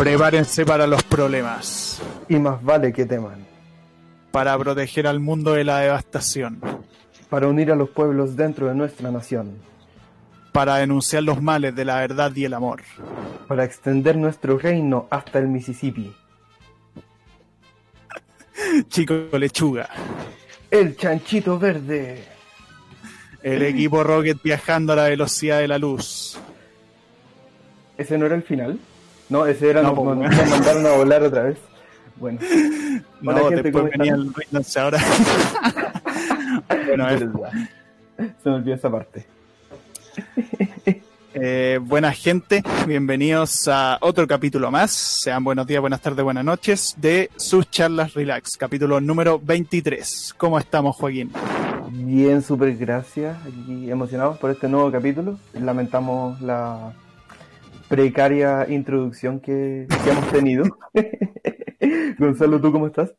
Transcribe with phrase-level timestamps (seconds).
[0.00, 2.00] Prepárense para los problemas.
[2.26, 3.46] Y más vale que teman.
[4.30, 6.58] Para proteger al mundo de la devastación.
[7.28, 9.58] Para unir a los pueblos dentro de nuestra nación.
[10.52, 12.80] Para denunciar los males de la verdad y el amor.
[13.46, 16.10] Para extender nuestro reino hasta el Mississippi.
[18.88, 19.90] Chico Lechuga.
[20.70, 22.24] El chanchito verde.
[23.42, 26.38] El equipo Rocket viajando a la velocidad de la luz.
[27.98, 28.78] ¿Ese no era el final?
[29.30, 30.50] No, ese era, No, nos, po, nos weón.
[30.50, 31.58] mandaron a volar otra vez.
[32.16, 32.38] Bueno.
[33.22, 34.32] No, Hola, gente, después ¿cómo venía el
[34.82, 34.98] ahora.
[36.86, 37.20] bueno, es-.
[38.42, 39.26] Se me olvidó esa parte.
[41.34, 44.90] eh, buena gente, bienvenidos a otro capítulo más.
[44.90, 50.34] Sean buenos días, buenas tardes, buenas noches de sus charlas relax, capítulo número 23.
[50.38, 51.30] ¿Cómo estamos, Joaquín?
[51.90, 53.36] Bien, súper gracias.
[53.46, 55.38] Aquí emocionados por este nuevo capítulo.
[55.52, 56.94] Lamentamos la
[57.90, 60.64] precaria introducción que, que hemos tenido.
[62.18, 63.12] Gonzalo, ¿tú cómo estás?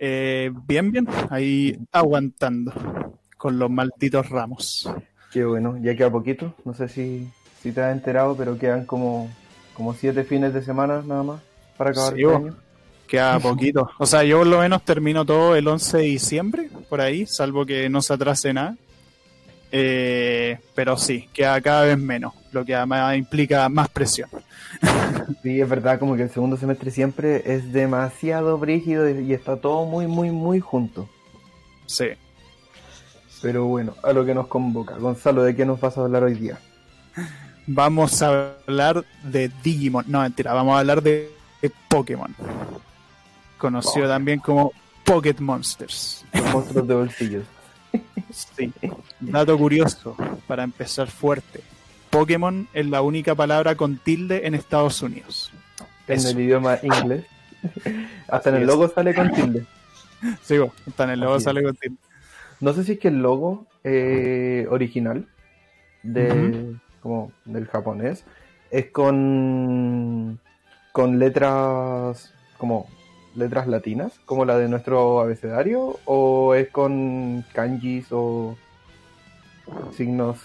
[0.00, 2.72] Eh, bien, bien, ahí aguantando
[3.36, 4.90] con los malditos ramos.
[5.32, 6.54] Qué bueno, ya queda poquito.
[6.64, 7.28] No sé si,
[7.62, 9.30] si te has enterado, pero quedan como,
[9.74, 11.42] como siete fines de semana nada más
[11.76, 12.56] para acabar Sí, este año.
[13.06, 13.88] Queda poquito.
[13.98, 17.64] O sea, yo por lo menos termino todo el 11 de diciembre, por ahí, salvo
[17.64, 18.76] que no se atrase nada.
[19.70, 24.30] Eh, pero sí, queda cada vez menos, lo que además implica más presión.
[25.42, 29.84] Sí, es verdad, como que el segundo semestre siempre es demasiado brígido y está todo
[29.84, 31.08] muy, muy, muy junto.
[31.86, 32.06] Sí.
[33.42, 34.96] Pero bueno, a lo que nos convoca.
[34.96, 36.58] Gonzalo, ¿de qué nos vas a hablar hoy día?
[37.66, 40.04] Vamos a hablar de Digimon.
[40.08, 41.30] No, mentira, vamos a hablar de,
[41.60, 42.34] de Pokémon.
[43.58, 44.72] Conocido también como
[45.04, 46.24] Pocket Monsters.
[46.32, 47.44] Los monstruos de bolsillos.
[48.30, 48.70] Sí.
[49.20, 50.16] Dato curioso,
[50.46, 51.60] para empezar fuerte.
[52.10, 55.52] Pokémon es la única palabra con tilde en Estados Unidos.
[56.06, 56.30] En Eso.
[56.30, 57.26] el idioma inglés.
[58.28, 58.68] Hasta en el es.
[58.68, 59.64] logo sale con tilde.
[60.42, 61.96] Sigo, está en el logo Así sale con tilde.
[62.60, 65.26] No sé si es que el logo eh, original
[66.02, 68.24] de, como del japonés
[68.70, 70.40] es con,
[70.92, 72.88] con letras como
[73.34, 78.56] letras latinas, como la de nuestro abecedario, o es con kanjis o
[79.96, 80.38] signos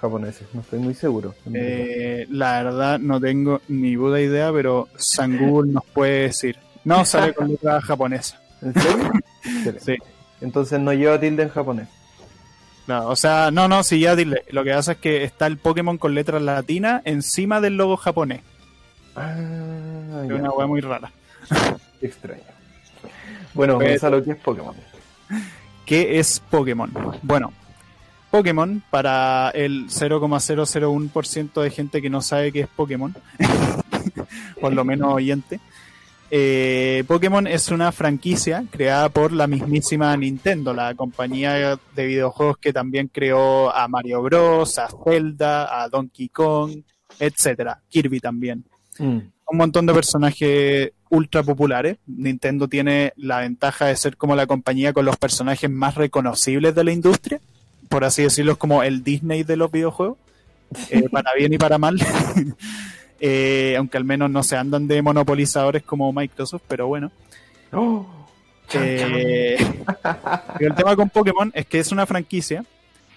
[0.00, 0.46] japoneses.
[0.54, 1.34] No estoy muy seguro.
[1.52, 6.56] Eh, la verdad no tengo ni puta idea, pero San Google nos puede decir.
[6.84, 8.40] No, sale con letra japonesa.
[8.62, 9.10] ¿En serio?
[9.80, 9.96] Sí.
[10.40, 11.88] Entonces no lleva tilde en japonés.
[12.86, 14.44] No, o sea, no, no, sí, ya dile.
[14.50, 18.40] Lo que pasa es que está el Pokémon con letras latinas encima del logo japonés.
[19.16, 19.34] Ah,
[20.22, 20.34] Es ya.
[20.36, 21.10] una weá muy rara.
[22.00, 22.42] extraño.
[23.54, 24.74] Bueno, Pero- Gonzalo, ¿qué es Pokémon?
[25.86, 26.90] ¿Qué es Pokémon?
[27.22, 27.52] Bueno,
[28.30, 33.14] Pokémon, para el 0,001% de gente que no sabe qué es Pokémon,
[34.60, 35.60] por lo menos oyente,
[36.32, 42.72] eh, Pokémon es una franquicia creada por la mismísima Nintendo, la compañía de videojuegos que
[42.72, 46.82] también creó a Mario Bros, a Zelda, a Donkey Kong,
[47.18, 48.64] etcétera, Kirby también.
[48.98, 51.98] Mm, un montón de personajes ultra populares.
[52.06, 56.84] Nintendo tiene la ventaja de ser como la compañía con los personajes más reconocibles de
[56.84, 57.40] la industria,
[57.90, 60.16] por así decirlo, es como el Disney de los videojuegos,
[60.88, 61.98] eh, para bien y para mal.
[63.22, 67.12] Eh, aunque al menos no se andan de monopolizadores como Microsoft, pero bueno.
[67.70, 68.06] ¡Oh!
[68.72, 69.58] Eh,
[70.58, 72.64] el tema con Pokémon es que es una franquicia,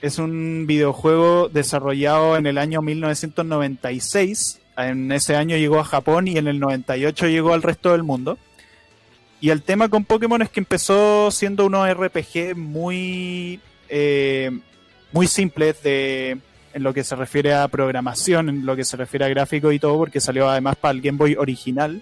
[0.01, 4.59] es un videojuego desarrollado en el año 1996.
[4.75, 8.37] En ese año llegó a Japón y en el 98 llegó al resto del mundo.
[9.39, 13.61] Y el tema con Pokémon es que empezó siendo unos RPG muy,
[13.95, 14.49] eh,
[15.11, 16.39] muy simples de,
[16.73, 19.77] en lo que se refiere a programación, en lo que se refiere a gráfico y
[19.77, 22.01] todo, porque salió además para el Game Boy original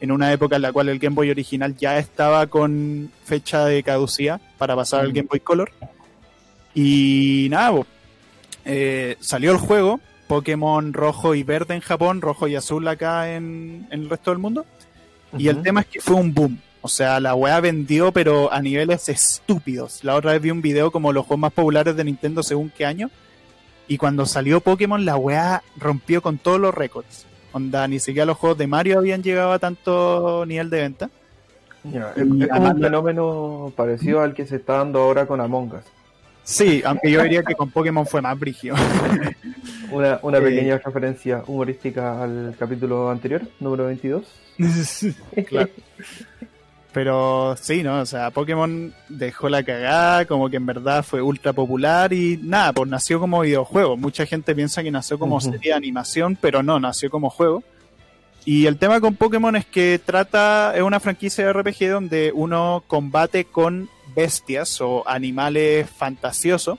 [0.00, 3.82] en una época en la cual el Game Boy original ya estaba con fecha de
[3.82, 5.14] caducidad para pasar al Mm.
[5.14, 5.72] Game Boy Color.
[6.74, 7.80] Y nada,
[8.64, 13.86] eh, salió el juego, Pokémon rojo y verde en Japón, rojo y azul acá en,
[13.90, 14.64] en el resto del mundo.
[15.36, 16.58] Y el tema es que fue un boom.
[16.84, 20.02] O sea, la weá vendió, pero a niveles estúpidos.
[20.02, 22.84] La otra vez vi un video como los juegos más populares de Nintendo según qué
[22.84, 23.08] año.
[23.88, 27.26] Y cuando salió Pokémon, la weá rompió con todos los récords.
[27.52, 31.10] Onda, ni siquiera los juegos de Mario habían llegado a tanto nivel de venta.
[31.84, 35.74] Es, es como además- un fenómeno parecido al que se está dando ahora con Among
[35.74, 35.84] Us.
[36.44, 38.74] Sí, aunque yo diría que con Pokémon fue más brígido.
[39.92, 40.40] Una, una Eh.
[40.42, 44.24] pequeña referencia humorística al capítulo anterior, número 22.
[45.48, 45.68] Claro.
[46.92, 48.00] Pero sí, ¿no?
[48.00, 52.72] O sea, Pokémon dejó la cagada, como que en verdad fue ultra popular y nada,
[52.74, 53.96] pues nació como videojuego.
[53.96, 57.62] Mucha gente piensa que nació como serie de animación, pero no, nació como juego.
[58.44, 62.82] Y el tema con Pokémon es que trata, es una franquicia de RPG donde uno
[62.86, 66.78] combate con bestias o animales fantasiosos.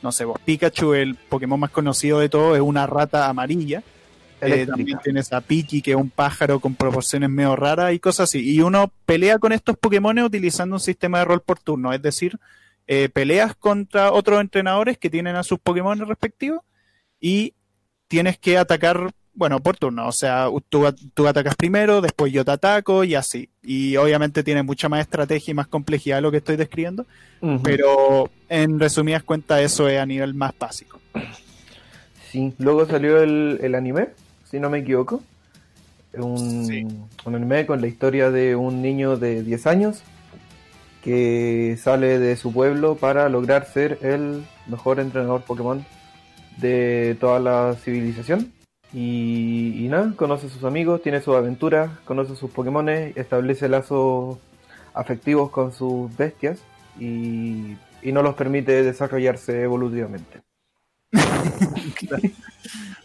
[0.00, 3.82] No sé, vos Pikachu, el Pokémon más conocido de todo, es una rata amarilla.
[4.44, 8.28] Eh, también tienes a Piki, que es un pájaro con proporciones medio raras y cosas
[8.28, 8.40] así.
[8.40, 12.38] Y uno pelea con estos Pokémon utilizando un sistema de rol por turno, es decir,
[12.88, 16.62] eh, peleas contra otros entrenadores que tienen a sus Pokémon respectivos
[17.20, 17.54] y
[18.08, 20.08] tienes que atacar, bueno, por turno.
[20.08, 23.48] O sea, tú, tú atacas primero, después yo te ataco y así.
[23.62, 27.06] Y obviamente tiene mucha más estrategia y más complejidad lo que estoy describiendo,
[27.62, 31.00] pero en resumidas cuentas eso es a nivel más básico.
[32.28, 34.08] Sí, luego salió el, el anime
[34.52, 35.20] si no me equivoco.
[36.12, 40.02] Un, un anime con la historia de un niño de 10 años
[41.02, 45.84] que sale de su pueblo para lograr ser el mejor entrenador Pokémon
[46.58, 48.52] de toda la civilización.
[48.92, 54.36] Y, nada, conoce a sus amigos, tiene sus aventuras, conoce a sus Pokémon, establece lazos
[54.92, 56.60] afectivos con sus bestias
[57.00, 60.42] y, y no los permite desarrollarse evolutivamente.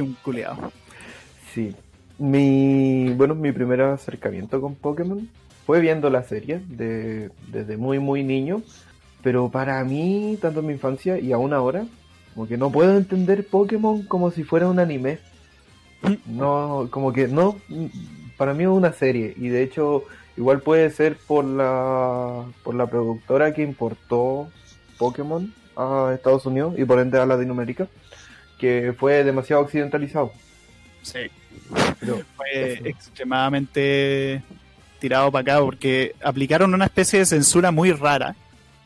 [0.00, 0.72] un culeado.
[1.54, 1.74] Sí.
[2.18, 5.28] Mi, bueno, mi primer acercamiento con Pokémon
[5.66, 8.62] fue viendo la serie de, desde muy, muy niño.
[9.22, 11.84] Pero para mí, tanto en mi infancia y aún ahora,
[12.34, 15.18] como que no puedo entender Pokémon como si fuera un anime.
[16.26, 17.56] No, como que no,
[18.38, 19.34] para mí es una serie.
[19.36, 20.04] Y de hecho,
[20.36, 24.48] igual puede ser por la, por la productora que importó
[24.98, 27.88] Pokémon a Estados Unidos y por ende a Latinoamérica
[28.60, 30.32] que fue demasiado occidentalizado.
[31.02, 31.30] Sí.
[32.36, 34.42] fue extremadamente
[34.98, 38.36] tirado para acá porque aplicaron una especie de censura muy rara.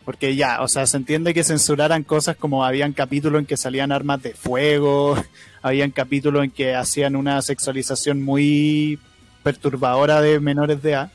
[0.04, 3.90] Porque ya, o sea, se entiende que censuraran cosas como habían capítulos en que salían
[3.90, 5.16] armas de fuego,
[5.62, 8.98] habían capítulos en que hacían una sexualización muy
[9.42, 11.12] perturbadora de menores de edad.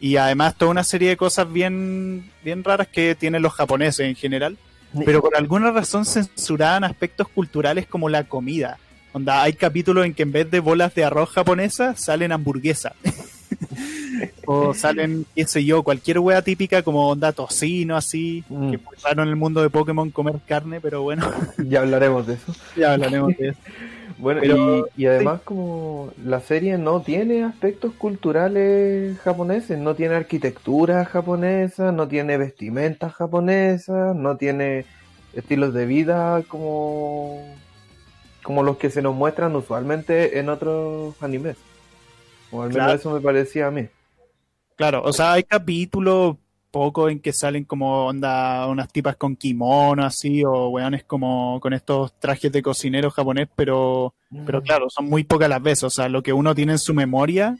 [0.00, 4.14] Y además toda una serie de cosas bien, bien raras que tienen los japoneses en
[4.14, 4.56] general
[5.04, 8.78] pero por alguna razón censuraban aspectos culturales como la comida.
[9.12, 12.94] Onda, hay capítulos en que en vez de bolas de arroz japonesa salen hamburguesas.
[14.46, 18.44] o salen, qué sé yo, cualquier wea típica como onda tocino, así.
[18.48, 18.70] Mm.
[18.72, 18.80] Que
[19.12, 21.30] en el mundo de Pokémon comer carne, pero bueno.
[21.58, 22.54] ya hablaremos de eso.
[22.76, 23.58] ya hablaremos de eso.
[24.18, 24.42] Bueno,
[24.96, 32.06] y, además como la serie no tiene aspectos culturales japoneses, no tiene arquitectura japonesa, no
[32.08, 34.84] tiene vestimentas japonesas, no tiene
[35.32, 37.44] estilos de vida como,
[38.42, 41.56] como los que se nos muestran usualmente en otros animes.
[42.50, 43.88] O al menos eso me parecía a mí.
[44.76, 46.36] Claro, o sea, hay capítulos
[46.74, 51.72] poco en que salen como onda unas tipas con kimono así o weones como con
[51.72, 54.12] estos trajes de cocinero japonés, pero,
[54.44, 54.64] pero mm.
[54.64, 57.56] claro, son muy pocas las veces, o sea, lo que uno tiene en su memoria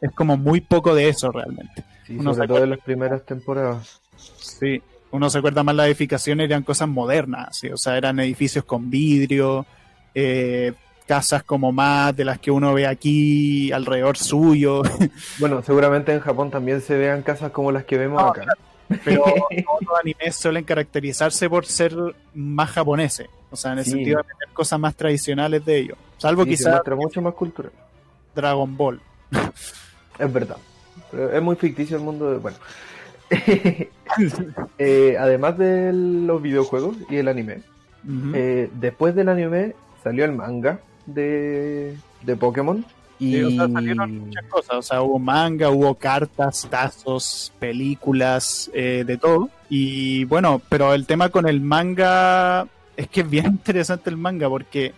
[0.00, 1.82] es como muy poco de eso realmente.
[2.06, 4.00] Sí, uno sobre todo de las primeras temporadas.
[4.16, 4.80] Sí,
[5.10, 7.70] uno se acuerda más las edificaciones eran cosas modernas, ¿sí?
[7.70, 9.66] o sea, eran edificios con vidrio,
[10.14, 10.74] eh,
[11.06, 14.82] casas como más de las que uno ve aquí alrededor suyo.
[15.38, 18.46] Bueno, seguramente en Japón también se vean casas como las que vemos acá.
[19.04, 19.24] Pero
[19.58, 21.94] los animes suelen caracterizarse por ser
[22.34, 25.98] más japoneses, o sea, en el sentido de tener cosas más tradicionales de ellos.
[26.18, 26.80] Salvo quizás.
[26.96, 27.72] mucho más cultural.
[28.34, 29.00] Dragon Ball.
[30.16, 30.58] Es verdad.
[31.32, 32.38] es muy ficticio el mundo de.
[32.38, 32.56] Bueno.
[34.78, 37.62] Eh, además de los videojuegos y el anime,
[38.32, 42.84] eh, después del anime salió el manga de, de Pokémon.
[43.18, 43.42] Y...
[43.42, 49.16] o sea, salieron muchas cosas, o sea, hubo manga, hubo cartas, tazos, películas, eh, de
[49.16, 49.48] todo.
[49.68, 54.48] Y bueno, pero el tema con el manga es que es bien interesante el manga
[54.48, 54.92] porque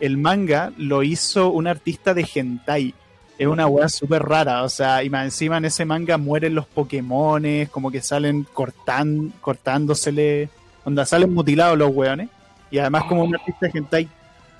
[0.00, 2.94] el manga lo hizo un artista de hentai.
[3.38, 6.66] Es una weá súper rara, o sea, y más encima en ese manga mueren los
[6.66, 10.48] Pokémones, como que salen cortan, cortándosele,
[10.84, 12.28] onda, salen mutilados los weones.
[12.70, 14.08] Y además como un artista de hentai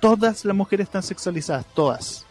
[0.03, 2.25] todas las mujeres están sexualizadas, todas.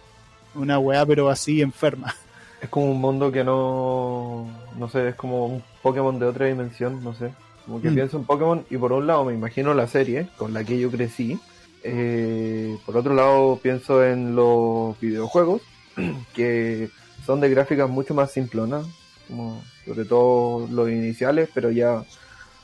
[0.55, 2.15] Una weá, pero así enferma.
[2.61, 4.47] Es como un mundo que no.
[4.77, 7.33] No sé, es como un Pokémon de otra dimensión, no sé.
[7.65, 7.95] Como que mm.
[7.95, 10.91] pienso en Pokémon y por un lado me imagino la serie con la que yo
[10.91, 11.41] crecí.
[11.83, 15.63] Eh, por otro lado pienso en los videojuegos
[16.35, 16.91] que
[17.25, 18.87] son de gráficas mucho más simplonas,
[19.29, 22.05] como sobre todo los iniciales, pero ya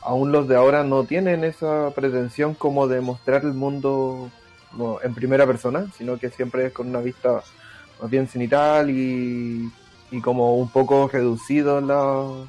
[0.03, 4.31] aún los de ahora no tienen esa pretensión como de mostrar el mundo
[5.03, 7.43] en primera persona, sino que siempre es con una vista
[8.01, 9.71] más bien cenital y,
[10.11, 12.47] y como un poco reducido la,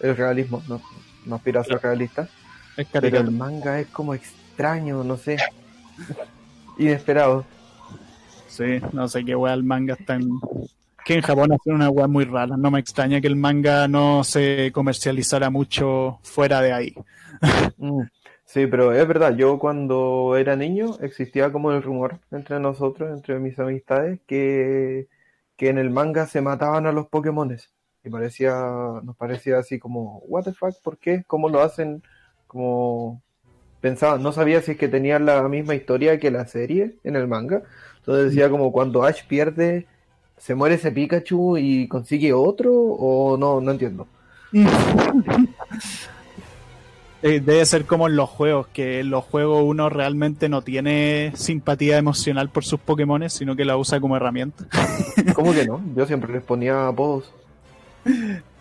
[0.00, 0.80] el realismo, no,
[1.26, 2.28] no aspira a ser realista.
[2.92, 5.36] pero el manga es como extraño, no sé,
[6.78, 7.44] inesperado.
[8.48, 10.28] Sí, no sé qué wea el manga está en...
[11.04, 12.56] Que en Japón hacen una wea muy rara.
[12.56, 16.94] No me extraña que el manga no se comercializara mucho fuera de ahí.
[17.76, 18.02] Mm,
[18.54, 23.40] Sí, pero es verdad, yo cuando era niño existía como el rumor entre nosotros, entre
[23.40, 25.08] mis amistades, que,
[25.56, 27.72] que en el manga se mataban a los Pokémones.
[28.04, 28.54] Y parecía,
[29.02, 31.24] nos parecía así como, what the fuck, ¿por qué?
[31.26, 32.04] ¿Cómo lo hacen?
[32.46, 33.22] Como
[33.80, 37.26] pensaba, no sabía si es que tenían la misma historia que la serie en el
[37.26, 37.64] manga.
[37.98, 39.88] Entonces decía como cuando Ash pierde,
[40.36, 44.06] se muere ese Pikachu y consigue otro, o no, no entiendo.
[47.26, 51.32] Eh, Debe ser como en los juegos, que en los juegos uno realmente no tiene
[51.34, 54.66] simpatía emocional por sus Pokémon, sino que la usa como herramienta.
[55.34, 55.80] ¿Cómo que no?
[55.96, 57.32] Yo siempre les ponía apodos.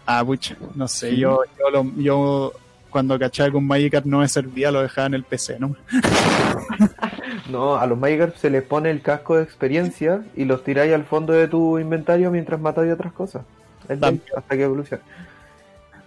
[0.05, 1.17] Ah, pucha, no sé, Sí.
[1.17, 2.53] yo, yo, lo- yo
[2.89, 5.75] cuando cachaba que un Magikarp no me servía, lo dejaba en el PC, ¿no?
[7.49, 11.03] No, a los Magikarp se les pone el casco de experiencia y los tiráis al
[11.03, 13.43] fondo de tu inventario mientras matáis otras cosas.
[13.89, 15.03] Es hasta que evolucione.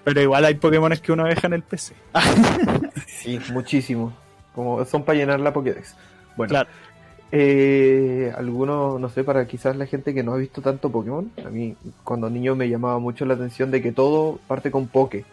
[0.07, 1.95] Pero igual hay Pokémon que uno deja en el PC.
[3.07, 4.13] Sí, muchísimo.
[4.55, 5.97] Como son para llenar la Pokédex.
[6.37, 6.69] Bueno, Claro.
[7.33, 11.51] eh, algunos, no sé, para quizás la gente que no ha visto tanto Pokémon, a
[11.51, 15.25] mí cuando niño me llamaba mucho la atención de que todo parte con Poké.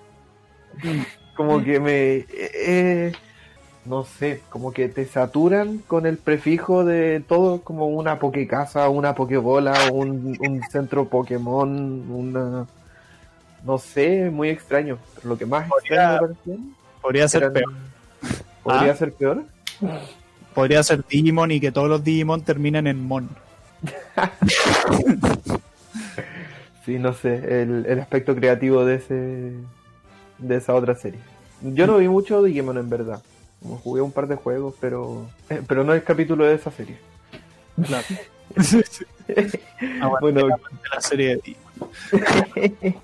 [1.37, 2.15] Como que me...
[2.15, 2.27] eh,
[2.65, 3.11] eh,
[3.85, 9.13] no sé, como que te saturan con el prefijo de todo como una Pokécasa, una
[9.13, 12.65] Pokébola, un, un centro Pokémon, una...
[13.63, 14.97] No sé, muy extraño.
[15.15, 16.57] Pero lo que más Podría- extraño me
[17.01, 17.73] Podría ser eran- peor.
[18.63, 18.95] ¿Podría ¿Ah?
[18.95, 19.43] ser peor?
[20.53, 23.29] Podría ser Digimon y que todos los Digimon terminen en Mon.
[26.85, 29.53] Sí, no sé, el, el aspecto creativo de ese
[30.37, 31.19] de esa otra serie.
[31.61, 33.21] Yo no vi mucho Digimon en verdad.
[33.61, 36.97] Como jugué un par de juegos, pero eh, pero no es capítulo de esa serie.
[37.85, 38.05] Claro.
[40.19, 40.53] Bueno, de
[40.93, 42.99] la serie de Digimon.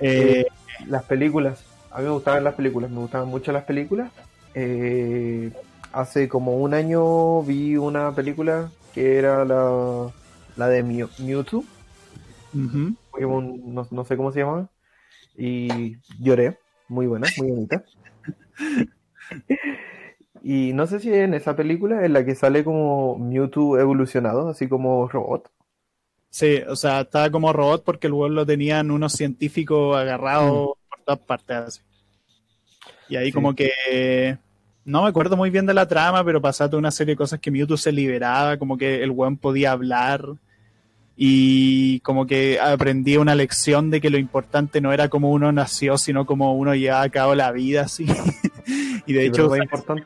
[0.00, 0.46] Eh,
[0.86, 1.64] las películas.
[1.90, 4.10] A mí me gustaban las películas, me gustaban mucho las películas.
[4.54, 5.52] Eh,
[5.92, 10.10] hace como un año vi una película que era la,
[10.56, 11.64] la de Mew- Mewtwo.
[13.10, 14.68] Pokémon, no, no sé cómo se llama,
[15.36, 16.58] y lloré,
[16.88, 17.84] muy buena, muy bonita.
[20.42, 24.68] Y no sé si en esa película en la que sale como Mewtwo evolucionado, así
[24.68, 25.50] como robot.
[26.34, 31.00] Sí, o sea, estaba como robot porque el weón lo tenían unos científicos agarrados por
[31.04, 31.56] todas partes.
[31.56, 31.80] así.
[33.08, 33.32] Y ahí Sí.
[33.32, 34.36] como que...
[34.84, 37.52] No me acuerdo muy bien de la trama, pero pasaba una serie de cosas que
[37.52, 40.24] Mewtwo se liberaba, como que el weón podía hablar
[41.16, 45.98] y como que aprendía una lección de que lo importante no era como uno nació,
[45.98, 48.06] sino como uno llevaba a cabo la vida, así.
[49.06, 50.04] y de hecho, importante,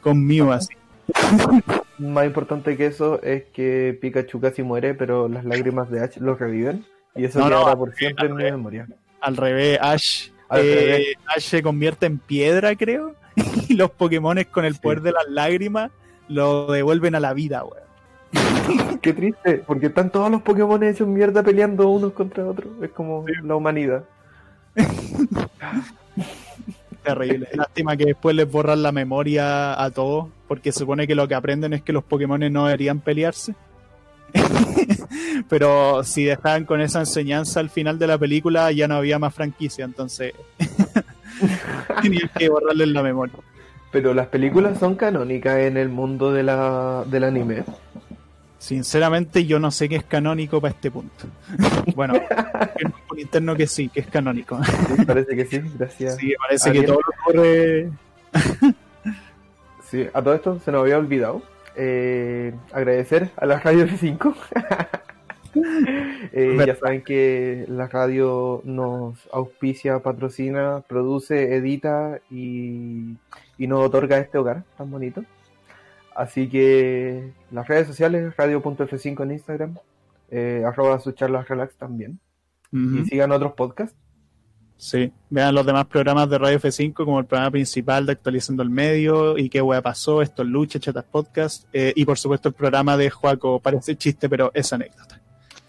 [0.00, 0.74] con Mew, así.
[1.98, 6.34] más importante que eso es que Pikachu casi muere, pero las lágrimas de Ash lo
[6.36, 6.84] reviven.
[7.14, 8.86] Y eso No, no, quedará por siempre en mi memoria.
[9.20, 11.06] Al revés, Ash, Al eh, revés.
[11.34, 13.14] Ash se convierte en piedra, creo.
[13.68, 14.80] Y los Pokémon con el Sí.
[14.80, 15.90] poder de las lágrimas
[16.28, 17.86] lo devuelven a la vida, weón.
[19.00, 22.68] Qué triste, porque están todos los Pokémon hechos mierda peleando unos contra otros.
[22.82, 24.04] Es como la humanidad.
[27.06, 27.48] Terrible.
[27.54, 31.34] Lástima que después les borran la memoria a todos, porque se supone que lo que
[31.34, 33.54] aprenden es que los Pokémon no deberían pelearse.
[35.48, 39.34] Pero si dejaban con esa enseñanza al final de la película, ya no había más
[39.34, 40.34] franquicia, entonces
[42.02, 43.36] tenían que borrarles la memoria.
[43.92, 47.62] Pero las películas son canónicas en el mundo de la, del anime.
[48.58, 51.26] Sinceramente, yo no sé qué es canónico para este punto.
[51.94, 52.14] bueno,
[53.08, 54.58] por interno que sí, que es canónico.
[54.64, 56.16] Sí, parece que sí, gracias.
[56.16, 57.90] Sí, parece que todo ocurre.
[59.88, 61.42] Sí, a todo esto se nos había olvidado
[61.76, 64.34] eh, agradecer a la radio F5.
[66.32, 73.16] Eh, ya saben que la radio nos auspicia, patrocina, produce, edita y,
[73.56, 75.24] y nos otorga este hogar tan bonito.
[76.16, 79.78] Así que las redes sociales, radio.f5 en Instagram,
[80.30, 82.18] eh, arroba sus charlas relax también.
[82.72, 83.96] Y sigan otros podcasts.
[84.76, 88.68] Sí, vean los demás programas de Radio F5 como el programa principal de Actualizando el
[88.68, 92.54] Medio y qué hueá pasó, esto es Lucha, Chatas Podcast eh, y por supuesto el
[92.54, 95.18] programa de Joaco, parece chiste pero es anécdota.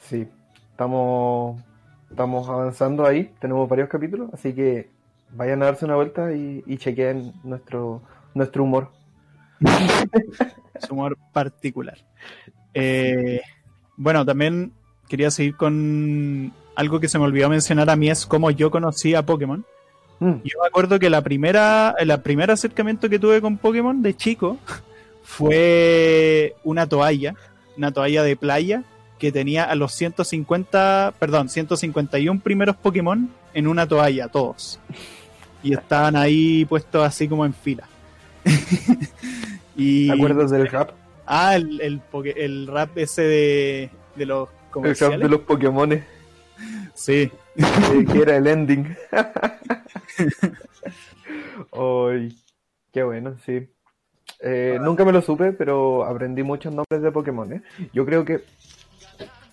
[0.01, 0.27] Sí,
[0.71, 1.61] estamos,
[2.09, 4.89] estamos avanzando ahí, tenemos varios capítulos, así que
[5.31, 8.01] vayan a darse una vuelta y, y chequeen nuestro,
[8.33, 8.96] nuestro humor.
[10.73, 11.97] Es humor particular.
[12.73, 13.41] Eh,
[13.95, 14.71] bueno, también
[15.07, 19.15] quería seguir con algo que se me olvidó mencionar a mí es cómo yo conocí
[19.15, 19.65] a Pokémon.
[20.19, 24.15] Mm, Yo me acuerdo que la primera, el primer acercamiento que tuve con Pokémon de
[24.15, 24.57] chico
[25.23, 27.33] fue una toalla,
[27.75, 28.83] una toalla de playa
[29.17, 34.79] que tenía a los 150, perdón, 151 primeros Pokémon en una toalla, todos.
[35.63, 37.87] Y estaban ahí puestos así como en fila.
[39.77, 40.91] y, ¿Te acuerdas del rap?
[41.25, 42.01] Ah, el, el,
[42.35, 44.49] el rap ese de, de los
[44.83, 46.03] El rap de los Pokémon.
[46.93, 47.31] Sí.
[48.11, 48.95] que era el ending.
[51.71, 52.35] Ay,
[52.91, 53.69] qué bueno, sí.
[54.39, 57.51] Eh, nunca me lo supe, pero aprendí muchos nombres de Pokémon.
[57.53, 57.61] ¿eh?
[57.93, 58.43] Yo creo que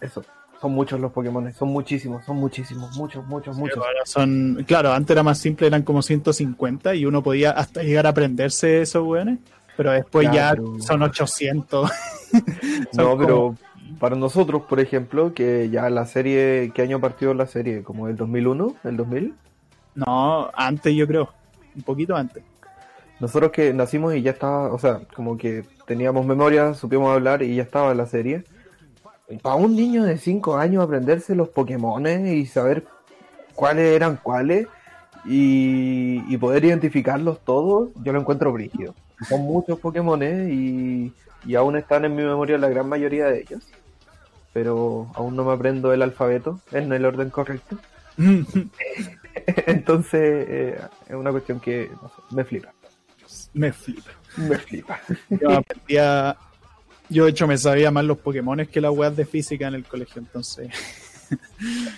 [0.00, 0.24] eso,
[0.60, 3.82] son muchos los Pokémon, son muchísimos, son muchísimos, muchos, muchos, muchos.
[4.04, 8.10] son, claro, antes era más simple, eran como 150 y uno podía hasta llegar a
[8.10, 9.38] aprenderse esos weones,
[9.76, 11.90] pero después ya, son 800.
[12.96, 13.56] no, pero
[13.98, 17.82] para nosotros, por ejemplo, que ya la serie, ¿qué año partió la serie?
[17.82, 18.76] ¿Como el 2001?
[18.84, 19.34] ¿El 2000?
[19.94, 21.30] No, antes yo creo,
[21.74, 22.42] un poquito antes.
[23.20, 27.54] Nosotros que nacimos y ya estaba, o sea, como que teníamos memoria, supimos hablar y
[27.54, 28.44] ya estaba la serie.
[29.42, 32.84] Para un niño de 5 años aprenderse los Pokémon y saber
[33.54, 34.66] cuáles eran cuáles
[35.24, 38.94] y, poder identificarlos todos, yo lo encuentro brígido.
[39.28, 41.12] Son muchos Pokémon y,
[41.46, 43.62] y aún están en mi memoria la gran mayoría de ellos.
[44.52, 47.78] Pero aún no me aprendo el alfabeto en el orden correcto.
[49.66, 51.90] Entonces eh, es una cuestión que
[52.30, 52.72] me flipa.
[53.52, 54.10] Me flipa.
[54.36, 55.00] Me flipa.
[55.28, 56.36] Yo aprendía.
[57.08, 59.84] Yo, de hecho, me sabía más los Pokémon que las weas de física en el
[59.84, 60.70] colegio, entonces.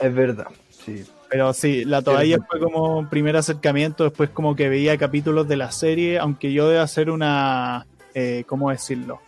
[0.00, 1.04] es verdad, sí.
[1.28, 5.72] Pero sí, la toalla fue como primer acercamiento, después como que veía capítulos de la
[5.72, 9.20] serie, aunque yo debo hacer una, eh, ¿cómo decirlo?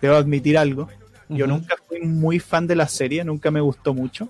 [0.00, 0.88] Debo admitir algo.
[1.28, 4.28] Yo nunca fui muy fan de la serie, nunca me gustó mucho.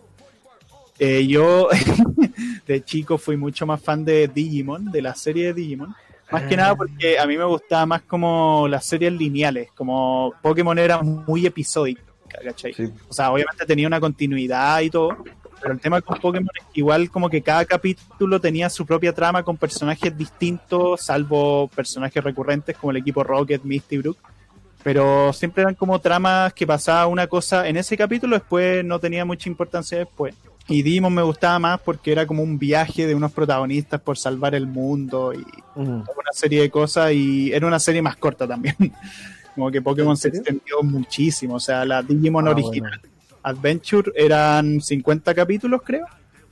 [0.99, 1.68] Eh, yo
[2.66, 5.94] de chico fui mucho más fan de Digimon, de la serie de Digimon.
[6.30, 6.76] Más que nada ah.
[6.76, 12.00] porque a mí me gustaba más como las series lineales, como Pokémon era muy episódico,
[12.42, 12.75] ¿cachai?
[13.08, 15.17] O sea, obviamente tenía una continuidad y todo,
[15.64, 19.14] pero el tema con Pokémon es que igual como que cada capítulo tenía su propia
[19.14, 24.18] trama con personajes distintos, salvo personajes recurrentes como el equipo Rocket, Misty, Brook.
[24.82, 29.24] Pero siempre eran como tramas que pasaba una cosa en ese capítulo, después no tenía
[29.24, 30.34] mucha importancia después.
[30.68, 34.54] Y Dimon me gustaba más porque era como un viaje de unos protagonistas por salvar
[34.54, 35.46] el mundo y
[35.76, 38.76] una serie de cosas y era una serie más corta también.
[39.54, 41.54] como que Pokémon se extendió muchísimo.
[41.54, 43.00] O sea, la Digimon ah, original
[43.45, 46.07] Adventure eran 50 capítulos, creo.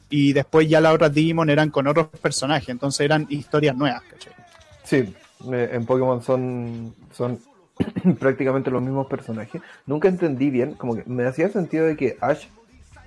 [0.08, 4.32] Y después ya las otras Digimon eran con otros personajes, entonces eran historias nuevas, ¿cachai?
[4.84, 5.14] Sí,
[5.50, 7.40] en Pokémon son, son
[8.20, 9.62] prácticamente los mismos personajes.
[9.86, 12.44] Nunca entendí bien, como que me hacía sentido de que Ash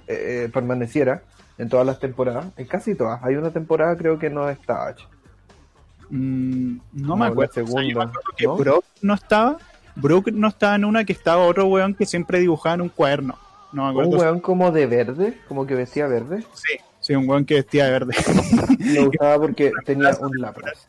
[0.08, 1.22] eh, permaneciera
[1.58, 3.24] en todas las temporadas, en casi todas.
[3.24, 5.04] Hay una temporada creo que no está H.
[6.10, 7.66] Mm, no, me acuerdo.
[8.36, 8.58] que ¿no?
[8.58, 9.58] Brock no estaba.
[9.96, 13.38] Brook no estaba en una que estaba otro weón que siempre dibujaba en un cuaderno.
[13.76, 16.46] No Un weón como de verde, como que vestía verde.
[16.54, 18.14] Sí, sí, un weón que vestía de verde.
[18.80, 20.88] Me gustaba porque tenía un lapras.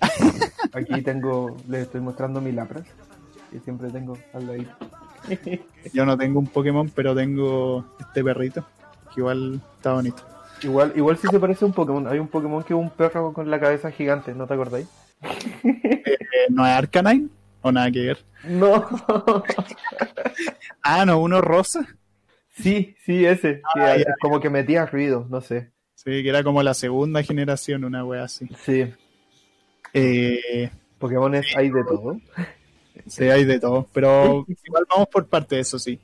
[0.72, 2.84] Aquí tengo, les estoy mostrando mi lapras.
[3.50, 4.68] Que siempre tengo al ahí.
[5.92, 8.64] Yo no tengo un Pokémon, pero tengo este perrito,
[9.12, 10.22] que igual está bonito.
[10.62, 12.06] Igual, igual sí se parece a un Pokémon.
[12.06, 14.86] Hay un Pokémon que es un perro con la cabeza gigante, ¿no te acordáis?
[15.64, 17.28] Eh, ¿No es Arcanine?
[17.62, 18.24] ¿O nada que ver?
[18.44, 18.86] No.
[20.82, 21.84] ah, no, uno rosa.
[22.54, 23.60] Sí, sí, ese.
[23.76, 25.72] Ah, como que metía ruido, no sé.
[25.94, 28.48] Sí, que era como la segunda generación, una wea así.
[28.64, 28.92] Sí.
[29.92, 32.20] Eh, Pokémon hay de todo.
[33.06, 36.00] Sí, hay de todo, pero igual vamos por parte de eso, sí.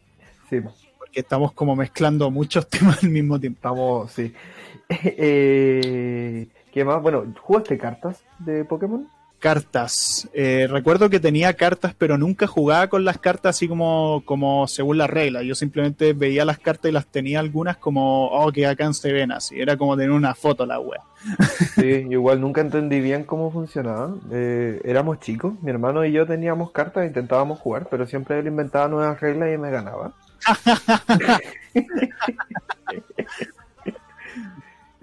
[0.49, 0.61] Sí.
[0.99, 3.59] Porque estamos como mezclando muchos temas al mismo tiempo.
[3.59, 4.33] Estamos, sí.
[5.03, 7.01] Eh, ¿Qué más?
[7.01, 9.09] Bueno, ¿jugaste cartas de Pokémon?
[9.40, 10.29] Cartas.
[10.33, 14.98] Eh, recuerdo que tenía cartas, pero nunca jugaba con las cartas así como, como según
[14.98, 15.42] la regla.
[15.42, 19.33] Yo simplemente veía las cartas y las tenía algunas como, oh, que acá se ven
[19.33, 19.61] así.
[19.61, 21.00] Era como tener una foto la wea.
[21.74, 24.14] Sí, igual nunca entendí bien cómo funcionaba.
[24.31, 28.46] Eh, éramos chicos, mi hermano y yo teníamos cartas e intentábamos jugar, pero siempre él
[28.46, 30.12] inventaba nuevas reglas y me ganaba.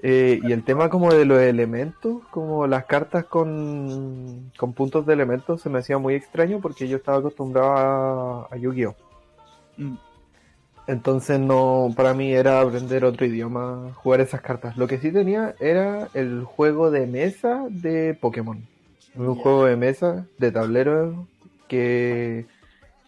[0.04, 5.14] Eh, y el tema como de los elementos, como las cartas con, con puntos de
[5.14, 8.96] elementos, se me hacía muy extraño porque yo estaba acostumbrado a, Yu-Gi-Oh!
[9.78, 9.96] Mm.
[10.88, 14.78] Entonces no, para mí era aprender otro idioma, jugar esas cartas.
[14.78, 18.66] Lo que sí tenía era el juego de mesa de Pokémon.
[19.16, 21.28] Un juego de mesa, de tablero,
[21.68, 22.46] que,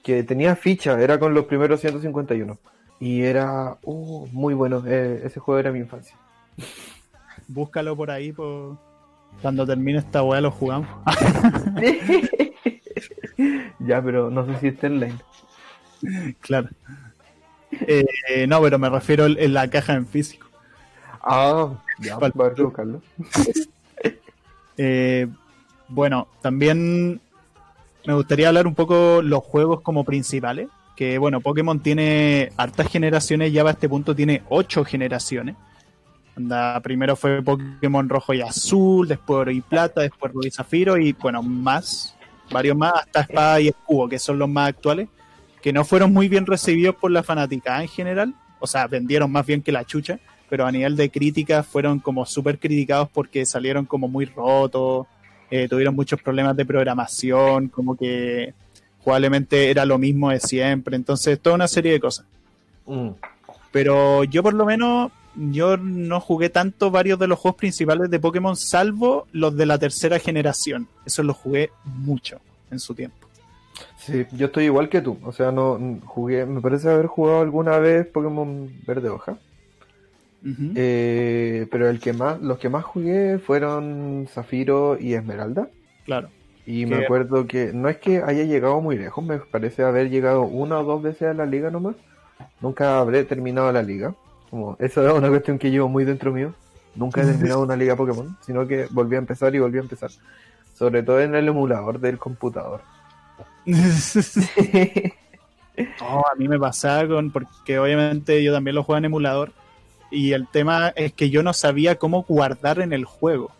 [0.04, 2.58] que tenía ficha, era con los primeros 151.
[3.00, 6.18] Y era uh, muy bueno, eh, ese juego era mi infancia.
[7.48, 8.34] Búscalo por ahí,
[9.42, 10.88] cuando termine esta weá lo jugamos.
[13.80, 15.16] Ya, pero no sé si está en lane.
[16.42, 16.68] Claro.
[17.72, 20.48] Eh, no, pero me refiero en la caja en físico.
[21.22, 21.70] Ah,
[22.00, 22.34] ya, Vale.
[22.36, 23.02] voy a ver que buscarlo.
[24.82, 25.28] Eh,
[25.90, 27.20] bueno, también
[28.06, 30.70] me gustaría hablar un poco los juegos como principales.
[30.96, 35.58] Que bueno, Pokémon tiene hartas generaciones, ya a este punto tiene ocho generaciones.
[36.40, 40.98] Anda, primero fue Pokémon rojo y azul, después oro y plata, después rubí y zafiro
[40.98, 42.16] y bueno, más,
[42.50, 45.10] varios más, hasta espada y escudo, que son los más actuales,
[45.62, 49.46] que no fueron muy bien recibidos por la fanática en general, o sea, vendieron más
[49.46, 53.86] bien que la chucha, pero a nivel de crítica fueron como súper criticados porque salieron
[53.86, 55.06] como muy rotos,
[55.52, 58.54] eh, tuvieron muchos problemas de programación, como que
[59.04, 62.26] probablemente era lo mismo de siempre, entonces toda una serie de cosas.
[62.86, 63.10] Mm.
[63.72, 68.20] Pero yo por lo menos, yo no jugué tanto varios de los juegos principales de
[68.20, 70.88] Pokémon, salvo los de la tercera generación.
[71.06, 73.28] Eso los jugué mucho en su tiempo.
[73.98, 75.18] Sí, yo estoy igual que tú.
[75.24, 79.38] O sea, no jugué, me parece haber jugado alguna vez Pokémon Verde Hoja.
[80.76, 85.70] Eh, pero el que más, los que más jugué fueron Zafiro y Esmeralda.
[86.06, 86.30] claro.
[86.66, 90.44] Y me acuerdo que no es que haya llegado muy lejos, me parece haber llegado
[90.44, 91.96] una o dos veces a la liga nomás.
[92.62, 94.14] Nunca habré terminado la liga.
[94.50, 96.54] Como, eso es una cuestión que llevo muy dentro mío.
[96.96, 100.10] Nunca he terminado una liga Pokémon, sino que volví a empezar y volví a empezar.
[100.76, 102.82] Sobre todo en el emulador del computador.
[106.02, 109.52] No, a mí me pasaba con, porque obviamente yo también lo juego en emulador,
[110.12, 113.52] y el tema es que yo no sabía cómo guardar en el juego.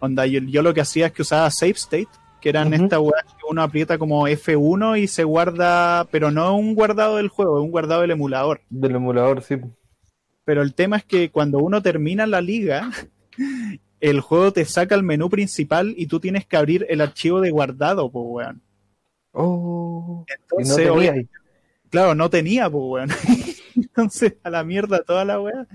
[0.00, 2.08] Onda, yo, yo lo que hacía es que usaba Save State,
[2.40, 2.84] que eran Ujú.
[2.84, 7.28] estas weas que uno aprieta como F1 y se guarda, pero no un guardado del
[7.28, 8.60] juego, es un guardado del emulador.
[8.68, 9.56] Del emulador, sí.
[10.44, 12.90] Pero el tema es que cuando uno termina la liga,
[14.00, 17.50] el juego te saca el menú principal y tú tienes que abrir el archivo de
[17.50, 18.62] guardado, pues weón.
[19.32, 21.14] Oh, no Entonces, tenía
[21.90, 23.08] claro, no tenía, pues weón.
[23.76, 25.66] Entonces, a la mierda toda la weá.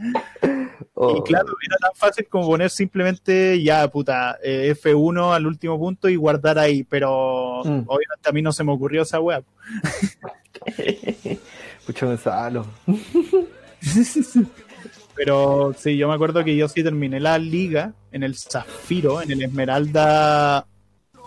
[0.93, 1.17] Oh.
[1.17, 6.07] Y claro, era tan fácil como poner simplemente ya, puta, eh, F1 al último punto
[6.07, 6.83] y guardar ahí.
[6.83, 7.83] Pero Mm.
[7.87, 9.41] obviamente a mí no se me ocurrió esa weá.
[11.85, 12.65] Pucha, me salo.
[15.15, 19.31] Pero sí, yo me acuerdo que yo sí terminé la liga en el Zafiro, en
[19.31, 20.65] el Esmeralda.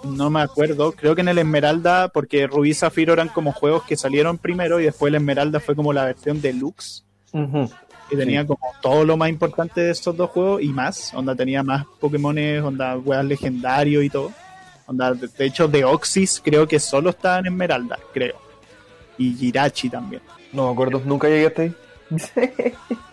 [0.05, 3.83] No me acuerdo, creo que en el Esmeralda, porque Rubí y Zafiro eran como juegos
[3.85, 7.71] que salieron primero y después el Esmeralda fue como la versión deluxe, Ujú.
[8.09, 11.13] que tenía como todo lo más importante de estos dos juegos y más.
[11.15, 14.33] Onda tenía más Pokémones, onda weas legendarios y todo.
[14.87, 18.37] Onda, de, hecho, de Oxys creo que solo estaba en Esmeralda, creo.
[19.19, 20.23] Y Jirachi también.
[20.53, 21.75] No me acuerdo, nunca llegué hasta ahí.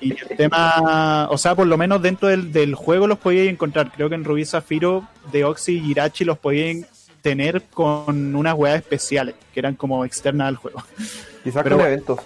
[0.02, 3.92] Y el tema, o sea, por lo menos dentro del, del juego los podíais encontrar.
[3.92, 6.86] Creo que en Rubí Zafiro, de Oxy y Jirachi los podíais
[7.22, 10.84] tener con unas weas especiales, que eran como externas al juego.
[11.44, 11.88] Quizás con bueno.
[11.88, 12.20] eventos.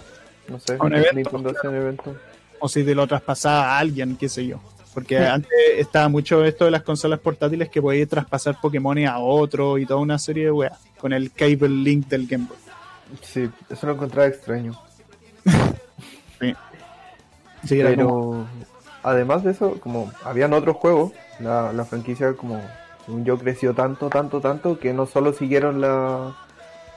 [0.48, 0.76] No sé.
[0.76, 2.16] Con eventos, hace eventos.
[2.60, 4.60] O si te lo traspasaba a alguien, qué sé yo.
[4.92, 9.78] Porque antes estaba mucho esto de las consolas portátiles que podíais traspasar Pokémon a otro
[9.78, 10.78] y toda una serie de weas.
[10.98, 12.56] Con el Cable Link del Game Boy.
[13.22, 14.80] Sí, eso lo encontraba extraño.
[17.64, 18.46] Sí, era Pero como-
[19.02, 22.60] además de eso, como habían otros juegos, la, la franquicia como
[23.24, 26.34] yo creció tanto, tanto, tanto que no solo siguieron la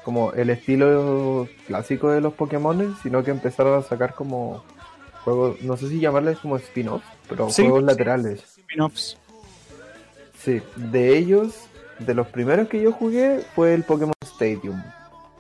[0.03, 4.63] como el estilo clásico de los Pokémon, sino que empezaron a sacar como
[5.25, 7.85] juegos, no sé si llamarles como spin-off, pero Sí, juegos sí.
[7.87, 8.41] laterales.
[8.57, 9.17] spin-offs.
[10.39, 11.55] Sí, de ellos,
[11.99, 14.81] de los primeros que yo jugué fue el Pokémon Stadium.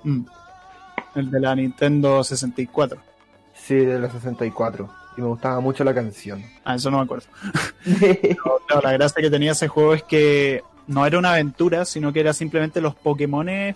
[0.03, 0.25] Mm.
[1.15, 2.99] El de la Nintendo 64.
[3.67, 4.89] Sí, de la 64.
[5.17, 6.43] Y me gustaba mucho la canción.
[6.63, 7.25] Ah, eso no me acuerdo.
[8.67, 12.19] Claro, la gracia que tenía ese juego es que no era una aventura, sino que
[12.19, 13.75] era simplemente los Pokémones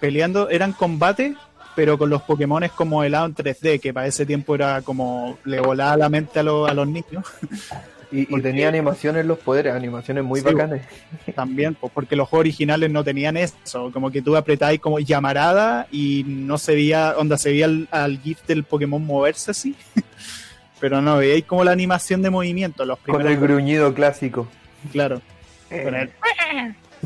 [0.00, 1.34] peleando, eran combate,
[1.74, 5.60] pero con los Pokémones como helado en 3D, que para ese tiempo era como le
[5.60, 7.24] volaba la mente a, los- a los niños
[8.18, 10.80] Y, tenía animaciones los poderes, animaciones muy Sí, bacanas.
[11.34, 15.86] también, pues, porque los juegos originales no tenían eso, como que tú apretabas como llamarada
[15.90, 19.74] y no se veía, onda, se veía al, al GIF del Pokémon moverse así,
[20.80, 24.48] pero no, veíais como la animación de movimiento, los Con el gruñido clásico.
[24.92, 25.20] claro.
[25.68, 26.10] con el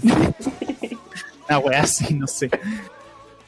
[1.49, 2.49] una wea así, no sé.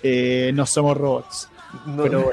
[0.03, 1.49] Eh, no somos robots.
[1.87, 2.33] No, Pero,